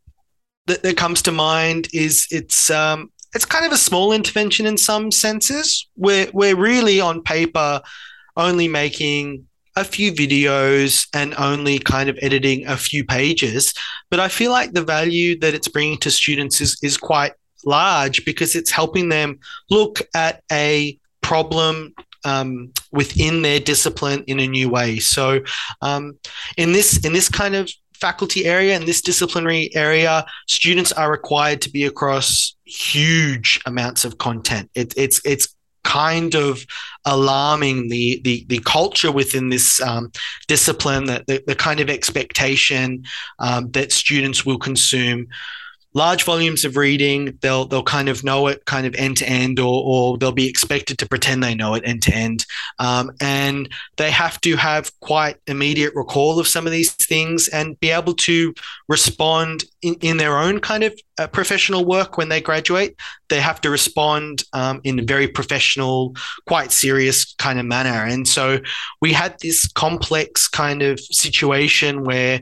[0.67, 4.77] that, that comes to mind is it's um, it's kind of a small intervention in
[4.77, 5.87] some senses.
[5.97, 7.81] We're we're really on paper
[8.37, 13.73] only making a few videos and only kind of editing a few pages,
[14.11, 17.33] but I feel like the value that it's bringing to students is is quite
[17.65, 19.39] large because it's helping them
[19.71, 24.99] look at a problem um, within their discipline in a new way.
[24.99, 25.41] So,
[25.81, 26.19] um,
[26.57, 31.61] in this in this kind of faculty area and this disciplinary area, students are required
[31.63, 34.71] to be across huge amounts of content.
[34.75, 36.65] It, it's it's kind of
[37.05, 40.13] alarming the the, the culture within this um,
[40.47, 43.05] discipline that the, the kind of expectation
[43.39, 45.27] um, that students will consume
[45.95, 47.39] large volumes of reading.
[47.41, 50.49] They'll they'll kind of know it kind of end to end, or or they'll be
[50.49, 52.47] expected to pretend they know it end to end,
[52.79, 57.79] um, and they have to have quite immediate recall of some of these things and
[57.81, 58.55] be able to
[58.89, 62.97] respond in, in their own kind of uh, professional work when they graduate.
[63.29, 66.15] They have to respond um, in a very professional,
[66.47, 68.61] quite serious kind of manner, and so
[69.01, 72.41] we had this complex kind of situation where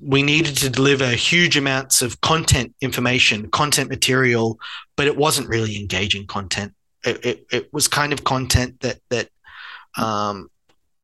[0.00, 4.58] we needed to deliver huge amounts of content information, content material,
[4.96, 6.72] but it wasn't really engaging content.
[7.04, 9.28] It, it, it was kind of content that that
[9.96, 10.50] um,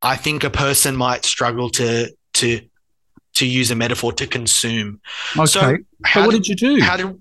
[0.02, 2.60] I think a person might struggle to to
[3.34, 5.00] to use a metaphor to consume.
[5.36, 5.46] Okay.
[5.46, 5.76] So,
[6.12, 6.82] so what did, did you do?
[6.82, 7.20] How did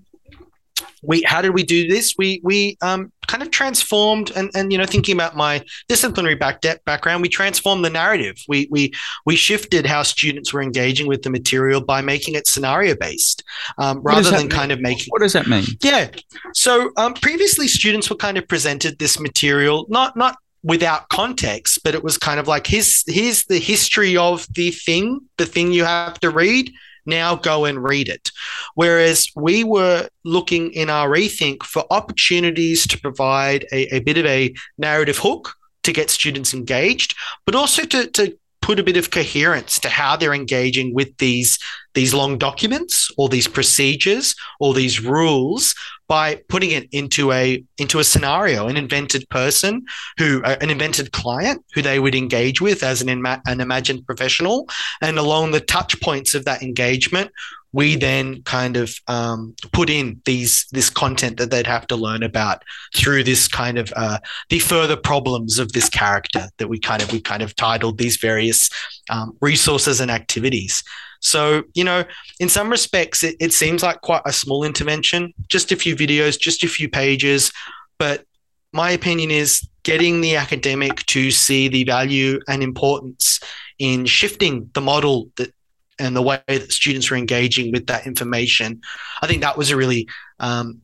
[1.02, 2.14] we how did we do this?
[2.18, 6.60] We we um, kind of transformed and and you know thinking about my disciplinary back
[6.60, 8.36] de- background, we transformed the narrative.
[8.48, 8.92] We we
[9.24, 13.42] we shifted how students were engaging with the material by making it scenario based
[13.78, 14.50] um, rather than mean?
[14.50, 15.06] kind of making.
[15.08, 15.64] What does that mean?
[15.82, 16.10] Yeah.
[16.54, 21.94] So um, previously, students were kind of presented this material not not without context, but
[21.94, 25.84] it was kind of like here's here's the history of the thing, the thing you
[25.84, 26.72] have to read
[27.10, 28.30] now go and read it.
[28.74, 34.24] Whereas we were looking in our rethink for opportunities to provide a, a bit of
[34.24, 39.10] a narrative hook to get students engaged, but also to, to put a bit of
[39.10, 41.58] coherence to how they're engaging with these
[41.94, 45.74] these long documents or these procedures or these rules
[46.10, 49.86] by putting it into a into a scenario, an invented person
[50.18, 54.68] who uh, an invented client who they would engage with as an an imagined professional,
[55.00, 57.30] and along the touch points of that engagement,
[57.72, 62.24] we then kind of um, put in these this content that they'd have to learn
[62.24, 67.02] about through this kind of uh, the further problems of this character that we kind
[67.02, 68.68] of we kind of titled these various
[69.10, 70.82] um, resources and activities.
[71.20, 72.04] So, you know,
[72.38, 76.38] in some respects, it, it seems like quite a small intervention, just a few videos,
[76.38, 77.52] just a few pages.
[77.98, 78.24] But
[78.72, 83.40] my opinion is getting the academic to see the value and importance
[83.78, 85.52] in shifting the model that
[85.98, 88.80] and the way that students are engaging with that information.
[89.20, 90.08] I think that was a really
[90.38, 90.80] um,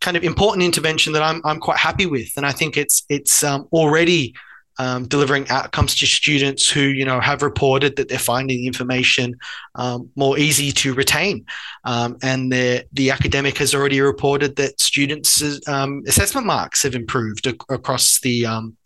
[0.00, 3.44] kind of important intervention that I'm, I'm quite happy with, and I think it's it's
[3.44, 4.34] um, already
[4.78, 9.36] um, delivering outcomes to students who you know have reported that they're finding information
[9.74, 11.44] um, more easy to retain,
[11.84, 17.46] um, and the the academic has already reported that students' um, assessment marks have improved
[17.46, 18.76] ac- across the um,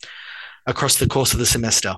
[0.65, 1.95] across the course of the semester.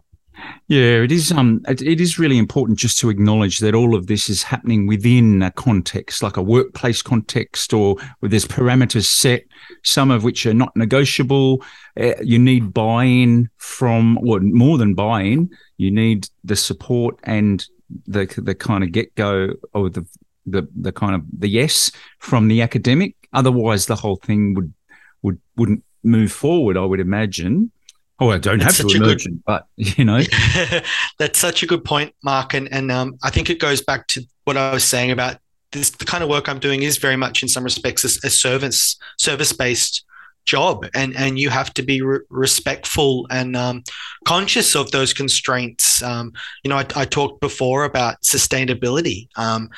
[0.67, 1.31] Yeah, it is.
[1.31, 4.87] Um, it, it is really important just to acknowledge that all of this is happening
[4.87, 9.43] within a context, like a workplace context, or where there's parameters set,
[9.83, 11.63] some of which are not negotiable.
[11.99, 15.49] Uh, you need buy-in from, well, more than buy-in.
[15.77, 17.65] You need the support and
[18.07, 20.05] the the kind of get-go or the
[20.47, 23.15] the the kind of the yes from the academic.
[23.33, 24.73] Otherwise, the whole thing would
[25.21, 26.77] would wouldn't move forward.
[26.77, 27.71] I would imagine.
[28.19, 30.21] Oh, I don't That's have to good, but you know,
[31.19, 32.53] that's such a good point, Mark.
[32.53, 35.37] And and um, I think it goes back to what I was saying about
[35.71, 35.89] this.
[35.89, 38.97] The kind of work I'm doing is very much, in some respects, a, a service
[39.17, 40.05] service based
[40.45, 43.83] job, and and you have to be re- respectful and um,
[44.23, 46.01] conscious of those constraints.
[46.01, 46.31] Um,
[46.63, 49.69] you know, I, I, talked before about sustainability, um,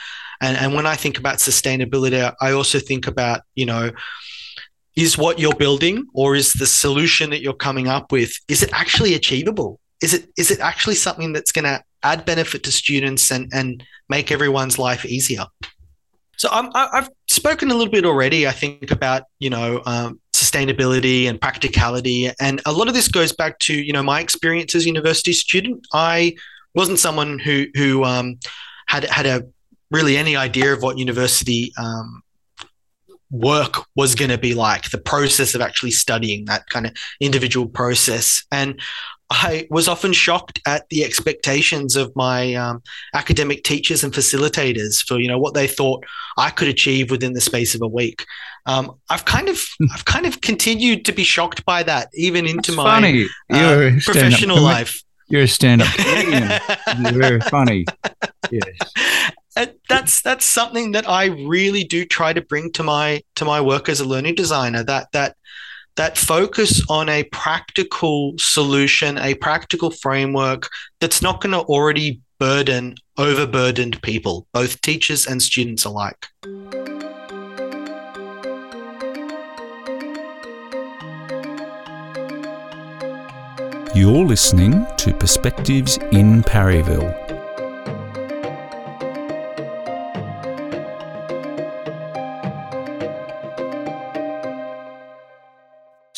[0.41, 3.91] and and when I think about sustainability, I also think about you know
[4.97, 8.73] is what you're building or is the solution that you're coming up with is it
[8.73, 9.79] actually achievable?
[10.01, 13.83] Is it is it actually something that's going to add benefit to students and and
[14.09, 15.45] make everyone's life easier?
[16.35, 21.27] So i have spoken a little bit already i think about you know um, sustainability
[21.27, 24.83] and practicality and a lot of this goes back to you know my experience as
[24.83, 25.87] a university student.
[25.93, 26.35] I
[26.75, 28.39] wasn't someone who who um,
[28.87, 29.43] had had a
[29.91, 32.21] really any idea of what university um,
[33.31, 37.67] work was going to be like, the process of actually studying that kind of individual
[37.67, 38.43] process.
[38.51, 38.79] And
[39.29, 42.81] I was often shocked at the expectations of my um,
[43.13, 46.05] academic teachers and facilitators for you know what they thought
[46.37, 48.25] I could achieve within the space of a week.
[48.65, 49.87] Um, I've kind of hmm.
[49.93, 54.61] I've kind of continued to be shocked by that even into That's my uh, professional
[54.61, 55.03] life.
[55.29, 56.49] You're a stand-up comedian.
[57.01, 57.85] You're very funny.
[58.49, 59.33] Yes
[59.89, 63.89] that's that's something that I really do try to bring to my to my work
[63.89, 64.83] as a learning designer.
[64.83, 65.35] That that
[65.95, 72.95] that focus on a practical solution, a practical framework that's not going to already burden
[73.17, 76.27] overburdened people, both teachers and students alike.
[83.95, 87.26] You're listening to Perspectives in Parryville.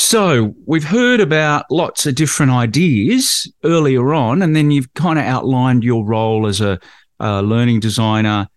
[0.09, 5.25] So we've heard about lots of different ideas earlier on, and then you've kind of
[5.25, 6.79] outlined your role as a,
[7.19, 8.47] a learning designer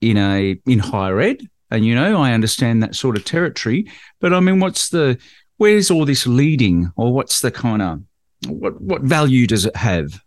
[0.00, 1.46] in a in higher ed.
[1.70, 3.92] And you know, I understand that sort of territory.
[4.20, 5.18] But I mean, what's the
[5.58, 8.00] where's all this leading, or what's the kind of
[8.46, 10.18] what what value does it have?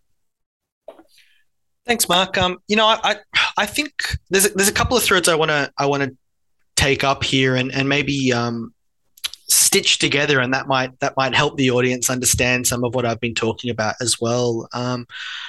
[1.88, 2.38] Thanks, Mark.
[2.38, 3.16] Um, you know, I
[3.58, 6.16] I think there's a, there's a couple of threads I want to I want to
[6.76, 8.75] take up here, and and maybe um,
[9.48, 13.20] stitched together and that might that might help the audience understand some of what I've
[13.20, 14.68] been talking about as well.
[14.74, 15.08] Um,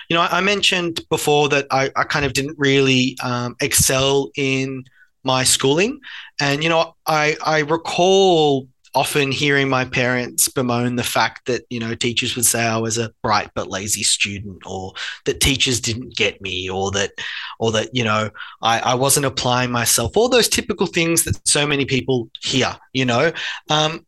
[0.08, 4.30] you know, I, I, mentioned before that I, I, kind of didn't really um, excel
[4.36, 4.84] in
[5.24, 6.00] my schooling,
[6.40, 11.78] and you know, I I recall often hearing my parents bemoan the fact that you
[11.78, 14.94] know teachers would say I was a bright but lazy student, or
[15.26, 17.12] that teachers didn't get me, or that,
[17.60, 18.30] or that you know
[18.62, 20.16] I, I wasn't applying myself.
[20.16, 23.32] All those typical things that so many people hear, you know,
[23.68, 24.06] um,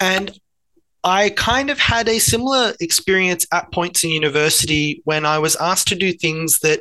[0.00, 0.36] and
[1.04, 5.88] I kind of had a similar experience at points in university when I was asked
[5.88, 6.80] to do things that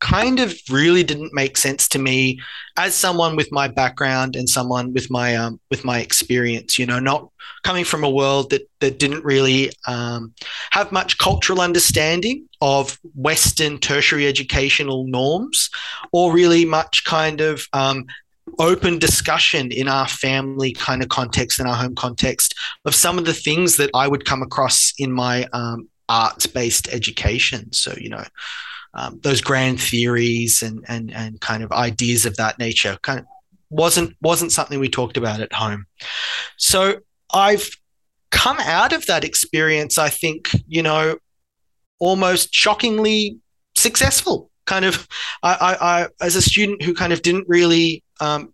[0.00, 2.40] kind of really didn't make sense to me
[2.76, 6.98] as someone with my background and someone with my um, with my experience you know
[6.98, 7.28] not
[7.64, 10.32] coming from a world that that didn't really um,
[10.70, 15.70] have much cultural understanding of western tertiary educational norms
[16.12, 18.04] or really much kind of um,
[18.58, 23.24] open discussion in our family kind of context in our home context of some of
[23.24, 27.72] the things that i would come across in my um, arts based education.
[27.72, 28.24] So you know
[28.94, 33.26] um, those grand theories and and and kind of ideas of that nature kind of
[33.70, 35.86] wasn't wasn't something we talked about at home.
[36.56, 37.00] So
[37.32, 37.68] I've
[38.30, 41.18] come out of that experience, I think, you know,
[41.98, 43.38] almost shockingly
[43.74, 44.50] successful.
[44.66, 45.08] Kind of,
[45.42, 48.52] I, I, I as a student who kind of didn't really um,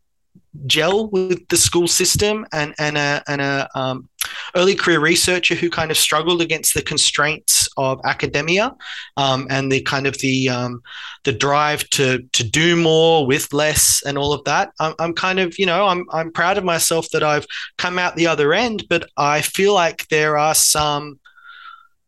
[0.66, 4.09] gel with the school system and and a and a um,
[4.55, 8.74] early career researcher who kind of struggled against the constraints of academia
[9.16, 10.82] um, and the kind of the um,
[11.24, 14.72] the drive to to do more with less and all of that.
[14.80, 17.46] I'm, I'm kind of you know I'm I'm proud of myself that I've
[17.78, 21.18] come out the other end, but I feel like there are some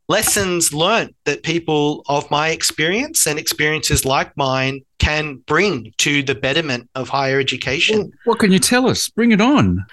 [0.08, 6.34] lessons learned that people of my experience and experiences like mine can bring to the
[6.34, 8.12] betterment of higher education.
[8.24, 9.08] What can you tell us?
[9.08, 9.84] Bring it on.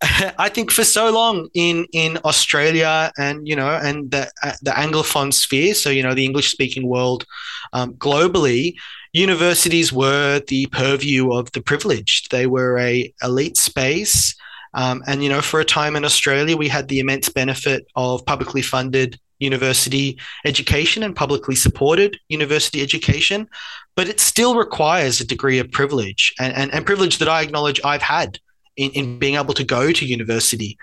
[0.02, 4.70] I think for so long in in Australia and you know and the uh, the
[4.70, 7.26] anglophone sphere, so you know the English speaking world
[7.74, 8.74] um, globally,
[9.12, 12.30] universities were the purview of the privileged.
[12.30, 14.34] They were a elite space,
[14.72, 18.24] um, and you know for a time in Australia we had the immense benefit of
[18.24, 23.48] publicly funded university education and publicly supported university education,
[23.96, 27.80] but it still requires a degree of privilege and, and, and privilege that I acknowledge
[27.84, 28.38] I've had
[28.76, 30.78] in, in being able to go to university.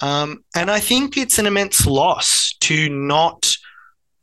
[0.00, 3.50] Um, and I think it's an immense loss to not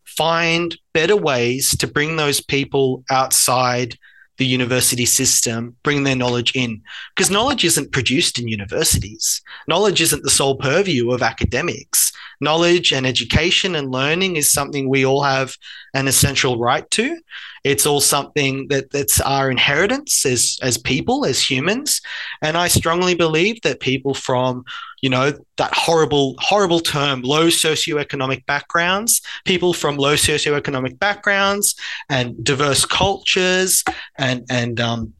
[0.05, 3.97] find better ways to bring those people outside
[4.37, 6.81] the university system, bring their knowledge in.
[7.15, 9.41] Because knowledge isn't produced in universities.
[9.67, 12.11] Knowledge isn't the sole purview of academics.
[12.41, 15.55] Knowledge and education and learning is something we all have
[15.93, 17.19] an essential right to.
[17.63, 22.01] It's all something that that's our inheritance as as people, as humans.
[22.41, 24.63] And I strongly believe that people from,
[25.01, 31.75] you know, that horrible, horrible term, low socioeconomic backgrounds, people from low socioeconomic backgrounds
[32.07, 33.83] and diverse cultures
[34.17, 35.13] and and um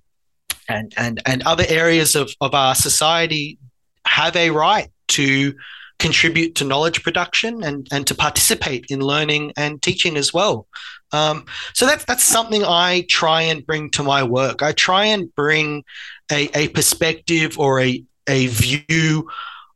[0.69, 3.57] and and and other areas of, of our society
[4.05, 5.53] have a right to
[5.99, 10.65] contribute to knowledge production and, and to participate in learning and teaching as well.
[11.11, 14.61] Um, so that's that's something I try and bring to my work.
[14.61, 15.83] I try and bring
[16.31, 19.29] a, a perspective or a, a view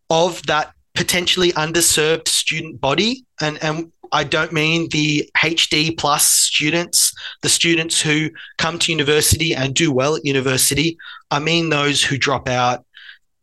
[0.09, 3.25] of that potentially underserved student body.
[3.41, 9.55] And, and I don't mean the HD plus students, the students who come to university
[9.55, 10.97] and do well at university.
[11.31, 12.85] I mean those who drop out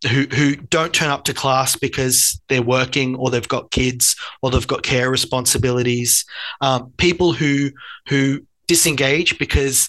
[0.08, 4.50] who who don't turn up to class because they're working or they've got kids or
[4.50, 6.24] they've got care responsibilities.
[6.60, 7.70] Um, people who
[8.08, 9.88] who disengage because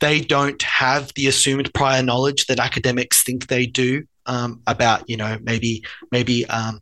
[0.00, 5.16] they don't have the assumed prior knowledge that academics think they do um, about you
[5.16, 6.80] know maybe maybe um,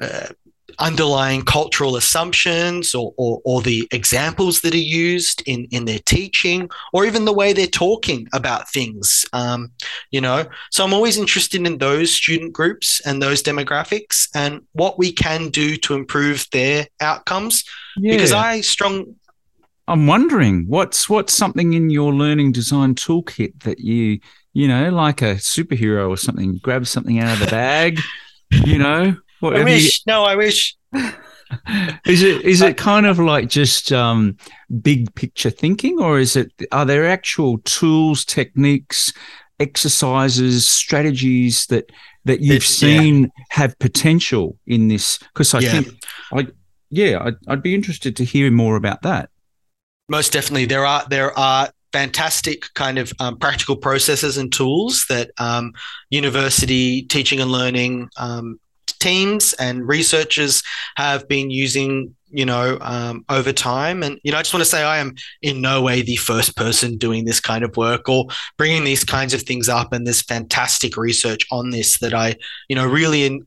[0.00, 0.28] uh,
[0.78, 6.68] underlying cultural assumptions or, or, or, the examples that are used in, in their teaching
[6.92, 9.24] or even the way they're talking about things.
[9.32, 9.72] Um,
[10.10, 14.98] you know so i'm always interested in those student groups and those demographics and what
[14.98, 17.64] we can do to improve their outcomes.
[17.96, 18.12] Yeah.
[18.12, 19.14] because i strong
[19.88, 24.20] i'm wondering what's what's something in your learning design toolkit that you
[24.52, 28.00] you know like a superhero or something grab something out of the bag
[28.50, 29.16] you know
[29.46, 30.02] what, I wish.
[30.06, 30.12] You...
[30.12, 30.76] No, I wish.
[32.06, 34.36] is it is it kind of like just um,
[34.82, 39.12] big picture thinking, or is it are there actual tools, techniques,
[39.60, 41.90] exercises, strategies that
[42.24, 43.28] that you've it, seen yeah.
[43.50, 45.18] have potential in this?
[45.18, 45.70] Because I yeah.
[45.70, 46.46] think, I
[46.90, 49.30] yeah, I'd, I'd be interested to hear more about that.
[50.08, 55.30] Most definitely, there are there are fantastic kind of um, practical processes and tools that
[55.38, 55.72] um,
[56.10, 58.60] university teaching and learning um,
[59.00, 60.62] teams and researchers
[60.96, 64.02] have been using you know, um, over time.
[64.02, 66.56] And, you know, I just want to say I am in no way the first
[66.56, 68.26] person doing this kind of work or
[68.58, 69.92] bringing these kinds of things up.
[69.92, 72.36] And there's fantastic research on this that I,
[72.68, 73.46] you know, really in,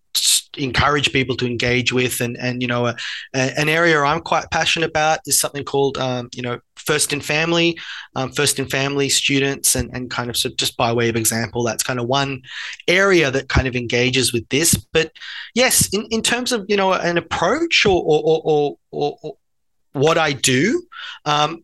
[0.58, 2.22] encourage people to engage with.
[2.22, 2.96] And, and you know, a,
[3.36, 7.22] a, an area I'm quite passionate about is something called, um, you know, first in
[7.22, 7.78] family,
[8.16, 11.64] um, first in family students, and, and kind of so just by way of example,
[11.64, 12.42] that's kind of one
[12.88, 14.76] area that kind of engages with this.
[14.76, 15.12] But
[15.54, 19.38] yes, in, in terms of, you know, an approach or, or, or, or, or
[19.94, 20.84] what I do,
[21.26, 21.64] um,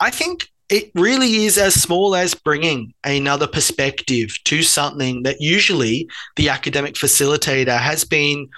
[0.00, 6.08] I think it really is as small as bringing another perspective to something that usually
[6.36, 8.48] the academic facilitator has been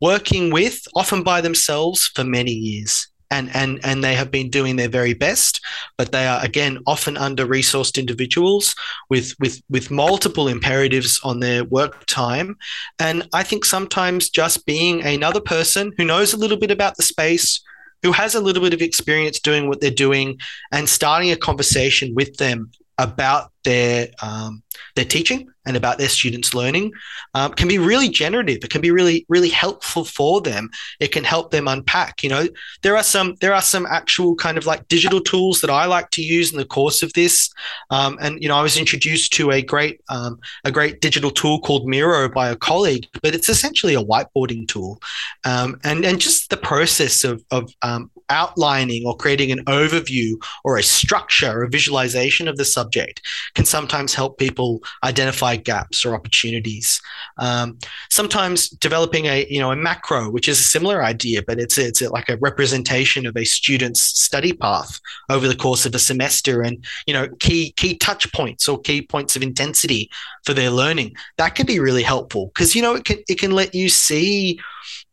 [0.00, 3.06] working with, often by themselves, for many years.
[3.32, 5.60] And, and, and they have been doing their very best,
[5.96, 8.74] but they are again often under resourced individuals
[9.08, 12.56] with, with, with multiple imperatives on their work time.
[12.98, 17.04] And I think sometimes just being another person who knows a little bit about the
[17.04, 17.60] space,
[18.02, 20.38] who has a little bit of experience doing what they're doing
[20.72, 24.62] and starting a conversation with them about their um,
[24.96, 26.92] their teaching and about their students learning
[27.34, 28.58] um, can be really generative.
[28.62, 30.70] It can be really really helpful for them.
[30.98, 32.48] It can help them unpack you know.
[32.82, 36.10] There are some there are some actual kind of like digital tools that i like
[36.10, 37.50] to use in the course of this
[37.90, 41.60] um, and you know i was introduced to a great um, a great digital tool
[41.60, 45.00] called miro by a colleague but it's essentially a whiteboarding tool
[45.44, 50.76] um, and and just the process of, of um, outlining or creating an overview or
[50.76, 53.20] a structure or a visualization of the subject
[53.54, 57.00] can sometimes help people identify gaps or opportunities.
[57.38, 57.78] Um,
[58.10, 62.02] sometimes developing a you know a macro, which is a similar idea, but it's it's
[62.02, 66.84] like a representation of a student's study path over the course of a semester, and
[67.06, 70.10] you know key key touch points or key points of intensity
[70.44, 71.14] for their learning.
[71.38, 74.58] That can be really helpful because you know it can it can let you see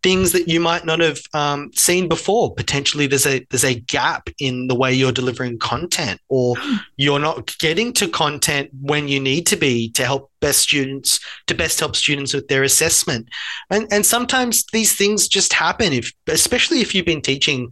[0.03, 2.53] things that you might not have um, seen before.
[2.53, 6.55] Potentially, there's a there's a gap in the way you're delivering content, or
[6.97, 11.55] you're not getting to content when you need to be to help best students to
[11.55, 13.27] best help students with their assessment.
[13.69, 17.69] And and sometimes these things just happen if, especially if you've been teaching.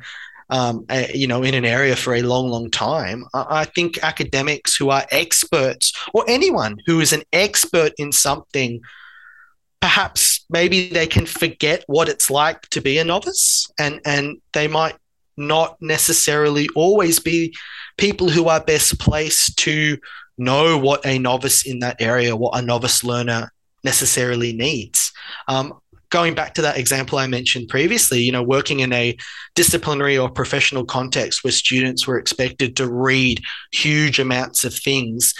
[0.48, 3.26] Um, you know, in an area for a long, long time.
[3.34, 8.80] I, I think academics who are experts, or anyone who is an expert in something,
[9.86, 14.68] perhaps maybe they can forget what it's like to be a novice and and they
[14.68, 14.96] might
[15.38, 17.56] not necessarily always be
[17.98, 19.96] people who are best placed to
[20.40, 23.52] know what a novice in that area what a novice learner
[23.84, 25.12] necessarily needs
[25.48, 25.72] um,
[26.10, 29.16] going back to that example i mentioned previously you know working in a
[29.56, 33.42] disciplinary or professional context where students were expected to read
[33.72, 35.34] huge amounts of things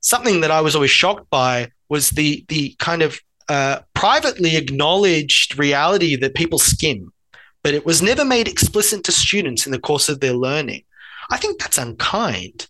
[0.00, 5.58] something that i was always shocked by was the the kind of uh, privately acknowledged
[5.58, 7.12] reality that people skim,
[7.62, 10.82] but it was never made explicit to students in the course of their learning.
[11.30, 12.66] I think that's unkind.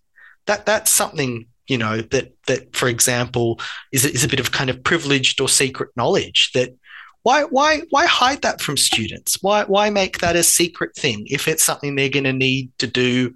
[0.47, 3.61] That that's something you know that that for example
[3.93, 6.75] is is a bit of kind of privileged or secret knowledge that
[7.23, 11.49] why why why hide that from students why why make that a secret thing if
[11.49, 13.33] it's something they're going to need to do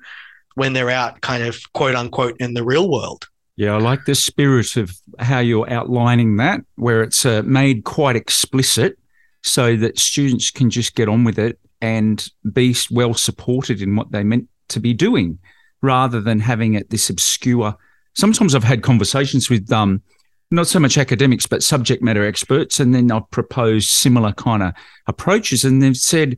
[0.54, 4.14] when they're out kind of quote unquote in the real world yeah, I like the
[4.14, 8.98] spirit of how you're outlining that, where it's uh, made quite explicit
[9.42, 14.12] so that students can just get on with it and be well supported in what
[14.12, 15.38] they meant to be doing
[15.80, 17.74] rather than having it this obscure.
[18.14, 20.02] Sometimes I've had conversations with um,
[20.50, 24.74] not so much academics, but subject matter experts, and then I've proposed similar kind of
[25.06, 26.36] approaches, and they've said,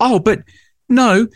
[0.00, 0.40] "Oh, but
[0.88, 1.28] no,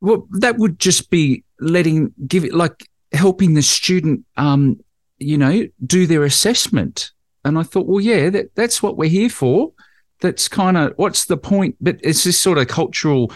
[0.00, 4.78] well, that would just be letting give it like helping the student, um,
[5.18, 7.12] you know, do their assessment.
[7.44, 9.72] And I thought, well, yeah, that, that's what we're here for.
[10.20, 11.76] That's kind of what's the point?
[11.80, 13.32] But it's this sort of cultural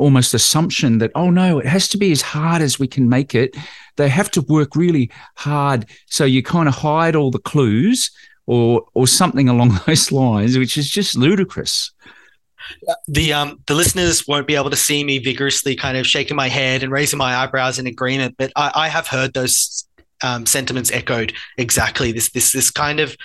[0.00, 3.34] almost assumption that, oh, no, it has to be as hard as we can make
[3.34, 3.56] it.
[3.96, 5.86] They have to work really hard.
[6.06, 8.10] So you kind of hide all the clues
[8.46, 11.92] or, or something along those lines, which is just ludicrous
[13.08, 16.48] the um the listeners won't be able to see me vigorously kind of shaking my
[16.48, 19.86] head and raising my eyebrows in agreement, but I, I have heard those
[20.22, 22.12] um, sentiments echoed exactly.
[22.12, 23.16] This this this kind of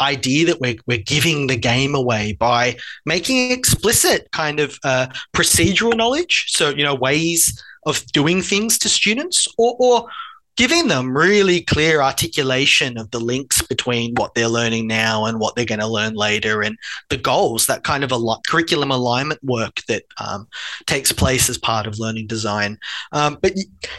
[0.00, 5.96] idea that we're we're giving the game away by making explicit kind of uh, procedural
[5.96, 6.46] knowledge.
[6.48, 10.08] So you know ways of doing things to students, or or
[10.56, 15.56] giving them really clear articulation of the links between what they're learning now and what
[15.56, 16.78] they're going to learn later and
[17.08, 20.46] the goals that kind of a curriculum alignment work that um,
[20.86, 22.78] takes place as part of learning design
[23.12, 23.52] um, but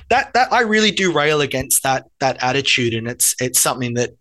[0.09, 4.11] that that i really do rail against that that attitude and it's it's something that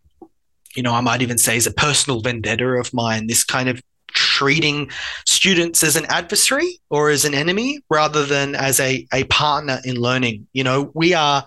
[0.74, 3.82] you know i might even say is a personal vendetta of mine this kind of
[4.08, 4.88] treating
[5.26, 9.96] students as an adversary or as an enemy rather than as a, a partner in
[9.96, 11.44] learning you know we are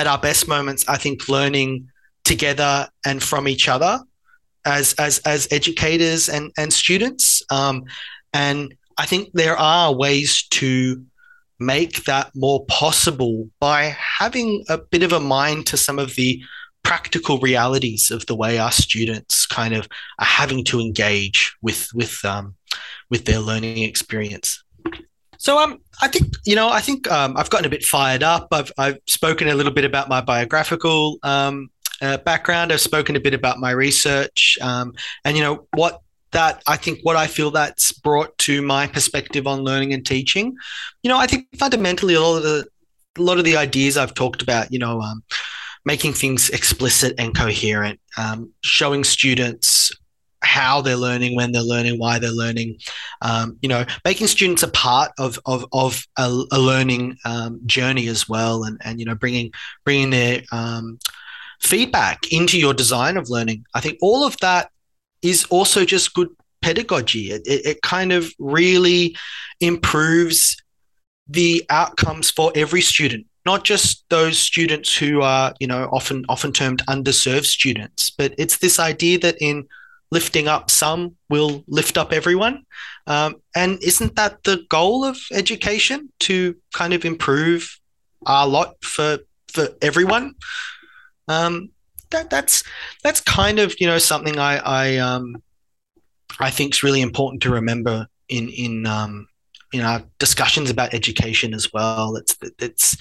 [0.00, 1.88] at our best moments, I think learning
[2.24, 4.00] together and from each other
[4.64, 7.42] as as as educators and and students.
[7.50, 7.84] Um,
[8.32, 11.04] and I think there are ways to
[11.58, 16.42] make that more possible by having a bit of a mind to some of the
[16.82, 22.24] practical realities of the way our students kind of are having to engage with with
[22.24, 22.54] um,
[23.10, 24.62] with their learning experience.
[25.38, 28.48] So um, I think you know, I think um, I've gotten a bit fired up.
[28.52, 31.70] I've I've spoken a little bit about my biographical um,
[32.02, 32.72] uh, background.
[32.72, 34.92] I've spoken a bit about my research, um,
[35.24, 36.00] and you know what
[36.32, 40.56] that I think what I feel that's brought to my perspective on learning and teaching.
[41.02, 42.66] You know, I think fundamentally a lot of the
[43.18, 45.22] a lot of the ideas I've talked about, you know, um,
[45.84, 49.92] making things explicit and coherent, um, showing students
[50.42, 52.78] how they're learning, when they're learning, why they're learning.
[53.22, 58.08] Um, you know, making students a part of of, of a, a learning um, journey
[58.08, 59.52] as well, and and you know, bringing
[59.84, 60.98] bringing their um,
[61.60, 63.64] feedback into your design of learning.
[63.74, 64.70] I think all of that
[65.22, 66.28] is also just good
[66.62, 67.30] pedagogy.
[67.30, 69.16] It, it, it kind of really
[69.60, 70.56] improves
[71.28, 76.52] the outcomes for every student not just those students who are you know often often
[76.52, 79.66] termed underserved students but it's this idea that in
[80.10, 82.64] lifting up some will lift up everyone.
[83.06, 87.78] Um, and isn't that the goal of education to kind of improve
[88.26, 89.18] our lot for
[89.48, 90.34] for everyone?
[91.28, 91.70] Um,
[92.10, 92.64] that that's
[93.02, 95.42] that's kind of you know something I I um
[96.40, 99.28] I think is really important to remember in in um
[99.72, 102.16] in our discussions about education as well.
[102.16, 102.96] It's it's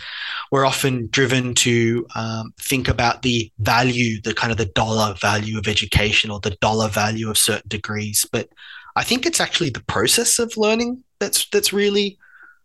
[0.51, 5.57] we're often driven to um, think about the value, the kind of the dollar value
[5.57, 8.49] of education or the dollar value of certain degrees, but
[8.95, 12.17] I think it's actually the process of learning that's that's really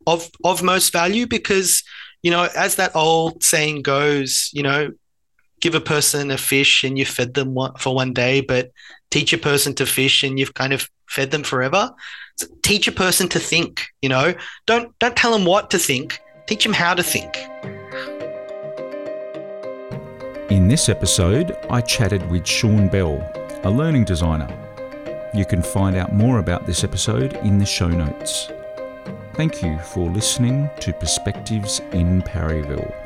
[0.07, 1.82] of of most value because
[2.22, 4.92] you know as that old saying goes, you know,
[5.61, 8.72] give a person a fish and you fed them for one day, but
[9.11, 11.92] teach a person to fish and you've kind of fed them forever.
[12.62, 14.35] Teach a person to think, you know,
[14.66, 17.37] don't don't tell them what to think, teach them how to think.
[20.51, 23.18] In this episode, I chatted with Sean Bell,
[23.64, 24.49] a learning designer.
[25.35, 28.49] You can find out more about this episode in the show notes.
[29.35, 33.03] Thank you for listening to Perspectives in Parryville.